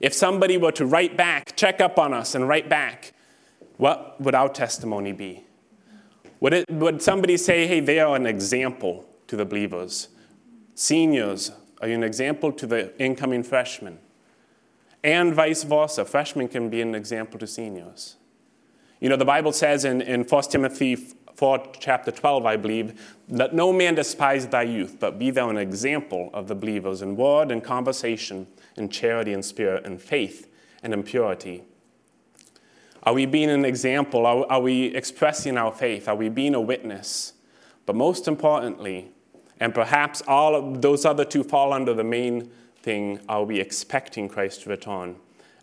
If 0.00 0.14
somebody 0.14 0.56
were 0.56 0.72
to 0.72 0.86
write 0.86 1.18
back, 1.18 1.56
check 1.56 1.78
up 1.82 1.98
on 1.98 2.14
us 2.14 2.34
and 2.34 2.48
write 2.48 2.70
back, 2.70 3.12
what 3.76 4.18
would 4.18 4.34
our 4.34 4.48
testimony 4.48 5.12
be? 5.12 5.44
Would, 6.40 6.54
it, 6.54 6.70
would 6.70 7.02
somebody 7.02 7.36
say, 7.36 7.66
hey, 7.66 7.80
they 7.80 8.00
are 8.00 8.16
an 8.16 8.24
example 8.24 9.06
to 9.26 9.36
the 9.36 9.44
believers? 9.44 10.08
Seniors, 10.74 11.52
are 11.82 11.88
an 11.88 12.02
example 12.02 12.50
to 12.50 12.66
the 12.66 12.98
incoming 12.98 13.42
freshmen? 13.42 13.98
And 15.04 15.34
vice 15.34 15.64
versa. 15.64 16.06
Freshmen 16.06 16.48
can 16.48 16.70
be 16.70 16.80
an 16.80 16.94
example 16.94 17.38
to 17.40 17.46
seniors. 17.46 18.16
You 19.00 19.08
know, 19.08 19.16
the 19.16 19.24
Bible 19.24 19.52
says 19.52 19.86
in, 19.86 20.02
in 20.02 20.24
1 20.24 20.42
Timothy 20.44 20.94
4, 20.94 21.72
chapter 21.78 22.10
12, 22.10 22.44
I 22.44 22.56
believe, 22.56 23.16
that 23.28 23.54
no 23.54 23.72
man 23.72 23.94
despise 23.94 24.46
thy 24.46 24.62
youth, 24.62 24.98
but 25.00 25.18
be 25.18 25.30
thou 25.30 25.48
an 25.48 25.56
example 25.56 26.28
of 26.34 26.48
the 26.48 26.54
believers 26.54 27.00
in 27.00 27.16
word 27.16 27.50
and 27.50 27.64
conversation, 27.64 28.46
in 28.76 28.90
charity 28.90 29.32
and 29.32 29.42
spirit, 29.42 29.86
in 29.86 29.98
faith 29.98 30.48
and 30.82 30.92
in 30.92 31.02
purity. 31.02 31.62
Are 33.02 33.14
we 33.14 33.24
being 33.24 33.48
an 33.48 33.64
example? 33.64 34.26
Are, 34.26 34.44
are 34.50 34.60
we 34.60 34.94
expressing 34.94 35.56
our 35.56 35.72
faith? 35.72 36.06
Are 36.06 36.14
we 36.14 36.28
being 36.28 36.54
a 36.54 36.60
witness? 36.60 37.32
But 37.86 37.96
most 37.96 38.28
importantly, 38.28 39.12
and 39.58 39.74
perhaps 39.74 40.22
all 40.28 40.54
of 40.54 40.82
those 40.82 41.06
other 41.06 41.24
two 41.24 41.42
fall 41.42 41.72
under 41.72 41.94
the 41.94 42.04
main 42.04 42.50
thing 42.82 43.20
are 43.28 43.44
we 43.44 43.60
expecting 43.60 44.28
Christ 44.28 44.62
to 44.62 44.70
return? 44.70 45.16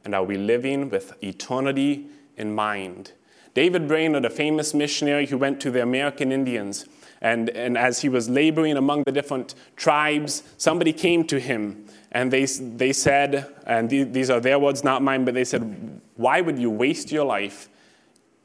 And 0.03 0.15
are 0.15 0.23
we 0.23 0.37
living 0.37 0.89
with 0.89 1.13
eternity 1.23 2.07
in 2.35 2.55
mind? 2.55 3.11
David 3.57 3.87
Brainerd, 3.87 4.23
a 4.23 4.29
famous 4.29 4.75
missionary 4.75 5.25
who 5.25 5.35
went 5.35 5.59
to 5.61 5.71
the 5.71 5.81
American 5.81 6.31
Indians, 6.31 6.85
and, 7.21 7.49
and 7.49 7.75
as 7.75 8.01
he 8.01 8.07
was 8.07 8.29
laboring 8.29 8.77
among 8.77 9.01
the 9.01 9.11
different 9.11 9.55
tribes, 9.75 10.43
somebody 10.57 10.93
came 10.93 11.25
to 11.25 11.39
him 11.39 11.87
and 12.11 12.31
they, 12.31 12.45
they 12.45 12.93
said, 12.93 13.51
and 13.65 13.89
these 13.89 14.29
are 14.29 14.39
their 14.39 14.59
words, 14.59 14.83
not 14.83 15.01
mine, 15.01 15.25
but 15.25 15.33
they 15.33 15.43
said, 15.43 15.99
Why 16.17 16.39
would 16.39 16.59
you 16.59 16.69
waste 16.69 17.11
your 17.11 17.25
life 17.25 17.67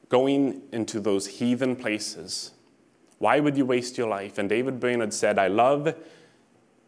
going 0.08 0.62
into 0.72 0.98
those 0.98 1.26
heathen 1.26 1.76
places? 1.76 2.52
Why 3.18 3.38
would 3.38 3.54
you 3.54 3.66
waste 3.66 3.98
your 3.98 4.08
life? 4.08 4.38
And 4.38 4.48
David 4.48 4.80
Brainerd 4.80 5.12
said, 5.12 5.38
I 5.38 5.48
love 5.48 5.94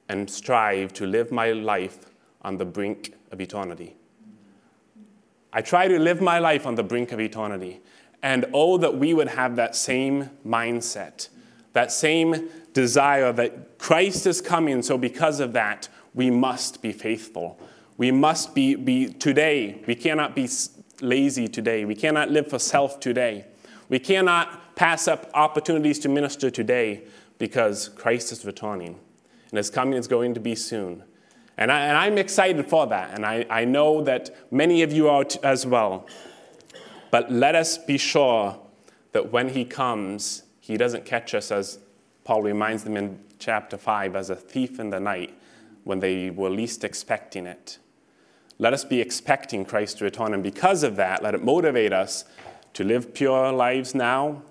and 0.08 0.30
strive 0.30 0.94
to 0.94 1.06
live 1.06 1.30
my 1.30 1.52
life 1.52 1.98
on 2.40 2.56
the 2.56 2.64
brink 2.64 3.12
of 3.30 3.42
eternity. 3.42 3.96
I 5.52 5.60
try 5.60 5.88
to 5.88 5.98
live 5.98 6.22
my 6.22 6.38
life 6.38 6.66
on 6.66 6.74
the 6.74 6.82
brink 6.82 7.12
of 7.12 7.20
eternity. 7.20 7.82
And 8.24 8.46
oh, 8.54 8.78
that 8.78 8.96
we 8.96 9.12
would 9.12 9.28
have 9.28 9.56
that 9.56 9.76
same 9.76 10.30
mindset, 10.46 11.28
that 11.74 11.92
same 11.92 12.48
desire 12.72 13.32
that 13.34 13.76
Christ 13.78 14.26
is 14.26 14.40
coming. 14.40 14.80
So, 14.80 14.96
because 14.96 15.40
of 15.40 15.52
that, 15.52 15.90
we 16.14 16.30
must 16.30 16.80
be 16.80 16.90
faithful. 16.90 17.60
We 17.98 18.10
must 18.10 18.54
be, 18.54 18.76
be 18.76 19.12
today. 19.12 19.82
We 19.87 19.94
cannot 19.94 20.34
be 20.34 20.48
lazy 21.02 21.48
today. 21.48 21.84
We 21.84 21.94
cannot 21.94 22.30
live 22.30 22.48
for 22.48 22.58
self 22.58 22.98
today. 22.98 23.44
We 23.90 23.98
cannot 23.98 24.74
pass 24.74 25.06
up 25.06 25.30
opportunities 25.34 25.98
to 25.98 26.08
minister 26.08 26.50
today 26.50 27.02
because 27.37 27.90
Christ 27.90 28.32
is 28.32 28.46
returning 28.46 28.98
and 29.50 29.58
his 29.58 29.68
coming 29.68 29.98
is 29.98 30.08
going 30.08 30.32
to 30.32 30.40
be 30.40 30.54
soon. 30.54 31.02
And, 31.58 31.70
I, 31.70 32.06
am 32.06 32.16
excited 32.16 32.70
for 32.70 32.87
that, 32.87 33.10
and 33.12 33.26
I, 33.26 33.44
I 33.50 33.66
know 33.66 34.02
that 34.02 34.50
many 34.50 34.80
of 34.80 34.94
you 34.94 35.10
are 35.10 35.24
t- 35.24 35.38
as 35.42 35.66
well. 35.66 36.08
But 37.14 37.31
let 37.31 37.55
us 37.55 37.79
be 37.79 37.96
sure 37.96 38.59
that 39.12 39.31
when 39.31 39.50
he 39.50 39.64
comes, 39.64 40.42
he 40.59 40.77
doesn't 40.77 41.05
catch 41.05 41.33
us, 41.33 41.53
as 41.53 41.79
Paul 42.24 42.42
reminds 42.42 42.83
them 42.83 42.96
in 42.96 43.20
chapter 43.38 43.77
5, 43.77 44.16
as 44.16 44.31
a 44.31 44.35
thief 44.35 44.81
in 44.81 44.90
the 44.90 44.98
night 44.98 45.33
when 45.85 46.00
they 46.00 46.31
were 46.31 46.50
least 46.50 46.83
expecting 46.83 47.46
it. 47.46 47.79
Let 48.59 48.72
us 48.72 48.85
be 48.85 49.00
expecting 49.00 49.64
Christ 49.64 49.98
to 49.98 50.05
return, 50.05 50.35
and 50.35 50.42
because 50.42 50.83
of 50.83 50.96
that, 50.96 51.22
let 51.22 51.37
it 51.37 51.44
motivate 51.44 51.92
us 51.92 52.24
to 52.72 52.83
live 52.83 53.14
pure 53.14 53.53
lives 53.53 53.94
now, 53.94 54.42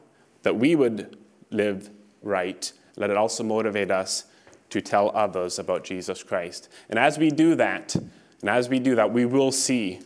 that 0.44 0.56
we 0.56 0.78
would 0.78 1.18
live 1.50 1.90
right. 2.22 2.72
Let 2.96 3.10
it 3.10 3.18
also 3.18 3.44
motivate 3.44 3.92
us 3.92 4.24
to 4.70 4.80
tell 4.80 5.12
others 5.14 5.60
about 5.60 5.84
Jesus 5.84 6.24
Christ. 6.24 6.70
And 6.90 6.98
as 6.98 7.18
we 7.18 7.30
do 7.30 7.56
that, 7.56 7.94
and 7.96 8.50
as 8.50 8.70
we 8.70 8.80
do 8.80 8.96
that, 8.96 9.12
we 9.12 9.26
will 9.26 9.52
see 9.52 10.00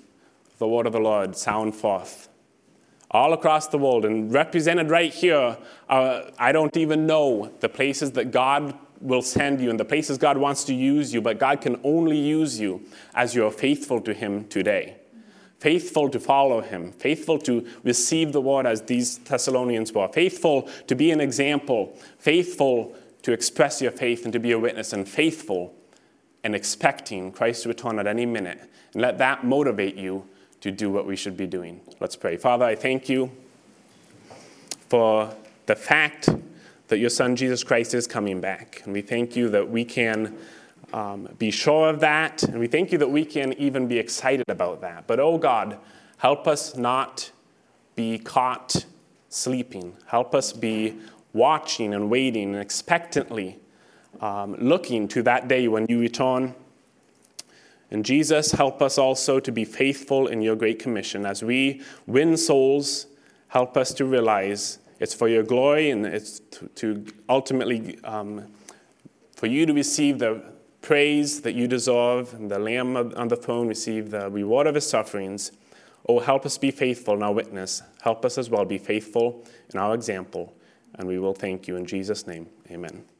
the 0.57 0.67
word 0.67 0.87
of 0.87 0.93
the 0.93 0.99
Lord 0.99 1.37
sound 1.37 1.75
forth 1.75 2.29
all 3.11 3.33
across 3.33 3.67
the 3.67 3.77
world 3.77 4.05
and 4.05 4.33
represented 4.33 4.89
right 4.89 5.13
here. 5.13 5.57
Uh, 5.87 6.21
I 6.37 6.51
don't 6.51 6.75
even 6.75 7.05
know 7.05 7.51
the 7.59 7.69
places 7.69 8.11
that 8.13 8.31
God 8.31 8.77
will 8.99 9.21
send 9.21 9.61
you 9.61 9.69
and 9.69 9.79
the 9.79 9.85
places 9.85 10.17
God 10.17 10.37
wants 10.37 10.63
to 10.65 10.73
use 10.73 11.13
you, 11.13 11.21
but 11.21 11.39
God 11.39 11.61
can 11.61 11.79
only 11.83 12.17
use 12.17 12.59
you 12.59 12.83
as 13.13 13.35
you 13.35 13.45
are 13.45 13.51
faithful 13.51 14.01
to 14.01 14.13
Him 14.13 14.47
today. 14.47 14.97
Faithful 15.59 16.09
to 16.09 16.19
follow 16.19 16.61
Him, 16.61 16.91
faithful 16.91 17.39
to 17.39 17.65
receive 17.83 18.31
the 18.31 18.41
word 18.41 18.65
as 18.65 18.81
these 18.83 19.17
Thessalonians 19.19 19.91
were, 19.93 20.07
faithful 20.07 20.69
to 20.87 20.95
be 20.95 21.11
an 21.11 21.21
example, 21.21 21.97
faithful 22.19 22.95
to 23.23 23.31
express 23.31 23.81
your 23.81 23.91
faith 23.91 24.23
and 24.23 24.33
to 24.33 24.39
be 24.39 24.51
a 24.51 24.59
witness, 24.59 24.93
and 24.93 25.07
faithful 25.07 25.73
and 26.43 26.55
expecting 26.55 27.31
Christ 27.31 27.63
to 27.63 27.69
return 27.69 27.99
at 27.99 28.07
any 28.07 28.25
minute. 28.25 28.59
And 28.93 29.01
let 29.01 29.17
that 29.17 29.43
motivate 29.43 29.95
you 29.95 30.27
to 30.61 30.71
do 30.71 30.89
what 30.89 31.05
we 31.05 31.15
should 31.15 31.37
be 31.37 31.47
doing. 31.47 31.81
Let's 31.99 32.15
pray. 32.15 32.37
Father, 32.37 32.65
I 32.65 32.75
thank 32.75 33.09
you 33.09 33.31
for 34.89 35.33
the 35.65 35.75
fact 35.75 36.29
that 36.87 36.97
your 36.97 37.09
Son 37.09 37.35
Jesus 37.35 37.63
Christ 37.63 37.93
is 37.93 38.07
coming 38.07 38.41
back. 38.41 38.81
And 38.85 38.93
we 38.93 39.01
thank 39.01 39.35
you 39.35 39.49
that 39.49 39.69
we 39.69 39.83
can 39.83 40.37
um, 40.93 41.29
be 41.37 41.51
sure 41.51 41.89
of 41.89 41.99
that. 41.99 42.43
And 42.43 42.59
we 42.59 42.67
thank 42.67 42.91
you 42.91 42.97
that 42.99 43.09
we 43.09 43.25
can 43.25 43.53
even 43.53 43.87
be 43.87 43.99
excited 43.99 44.45
about 44.47 44.81
that. 44.81 45.05
But 45.05 45.19
oh 45.19 45.37
God, 45.37 45.77
help 46.17 46.47
us 46.47 46.75
not 46.75 47.31
be 47.95 48.17
caught 48.17 48.85
sleeping. 49.29 49.95
Help 50.05 50.33
us 50.33 50.53
be 50.53 50.97
watching 51.33 51.93
and 51.93 52.09
waiting 52.09 52.53
and 52.53 52.61
expectantly 52.61 53.59
um, 54.21 54.55
looking 54.55 55.07
to 55.09 55.21
that 55.23 55.47
day 55.47 55.67
when 55.67 55.85
you 55.89 55.99
return. 55.99 56.55
And 57.89 58.03
Jesus, 58.03 58.51
help 58.51 58.81
us 58.81 58.97
also 58.97 59.39
to 59.39 59.51
be 59.51 59.63
faithful 59.63 60.27
in 60.27 60.41
your 60.41 60.55
great 60.55 60.79
commission. 60.79 61.25
As 61.25 61.43
we 61.43 61.81
win 62.05 62.35
souls, 62.35 63.07
help 63.47 63.77
us 63.77 63.93
to 63.93 64.05
realize 64.05 64.79
it's 64.99 65.13
for 65.13 65.27
your 65.27 65.43
glory 65.43 65.91
and 65.91 66.05
it's 66.05 66.39
to, 66.51 66.67
to 66.75 67.05
ultimately 67.29 67.97
um, 68.03 68.51
for 69.35 69.47
you 69.47 69.65
to 69.65 69.73
receive 69.73 70.19
the 70.19 70.41
praise 70.81 71.41
that 71.41 71.53
you 71.53 71.67
deserve 71.67 72.33
and 72.33 72.49
the 72.49 72.59
Lamb 72.59 72.97
on 72.97 73.27
the 73.27 73.35
throne 73.35 73.67
receive 73.67 74.09
the 74.09 74.29
reward 74.29 74.67
of 74.67 74.75
his 74.75 74.89
sufferings. 74.89 75.51
Oh, 76.09 76.19
help 76.19 76.45
us 76.45 76.57
be 76.57 76.71
faithful 76.71 77.13
in 77.15 77.23
our 77.23 77.33
witness. 77.33 77.83
Help 78.01 78.25
us 78.25 78.37
as 78.37 78.49
well 78.49 78.65
be 78.65 78.77
faithful 78.77 79.45
in 79.73 79.79
our 79.79 79.93
example. 79.93 80.55
And 80.95 81.07
we 81.07 81.19
will 81.19 81.33
thank 81.33 81.67
you 81.67 81.75
in 81.75 81.85
Jesus' 81.85 82.25
name. 82.25 82.47
Amen. 82.71 83.16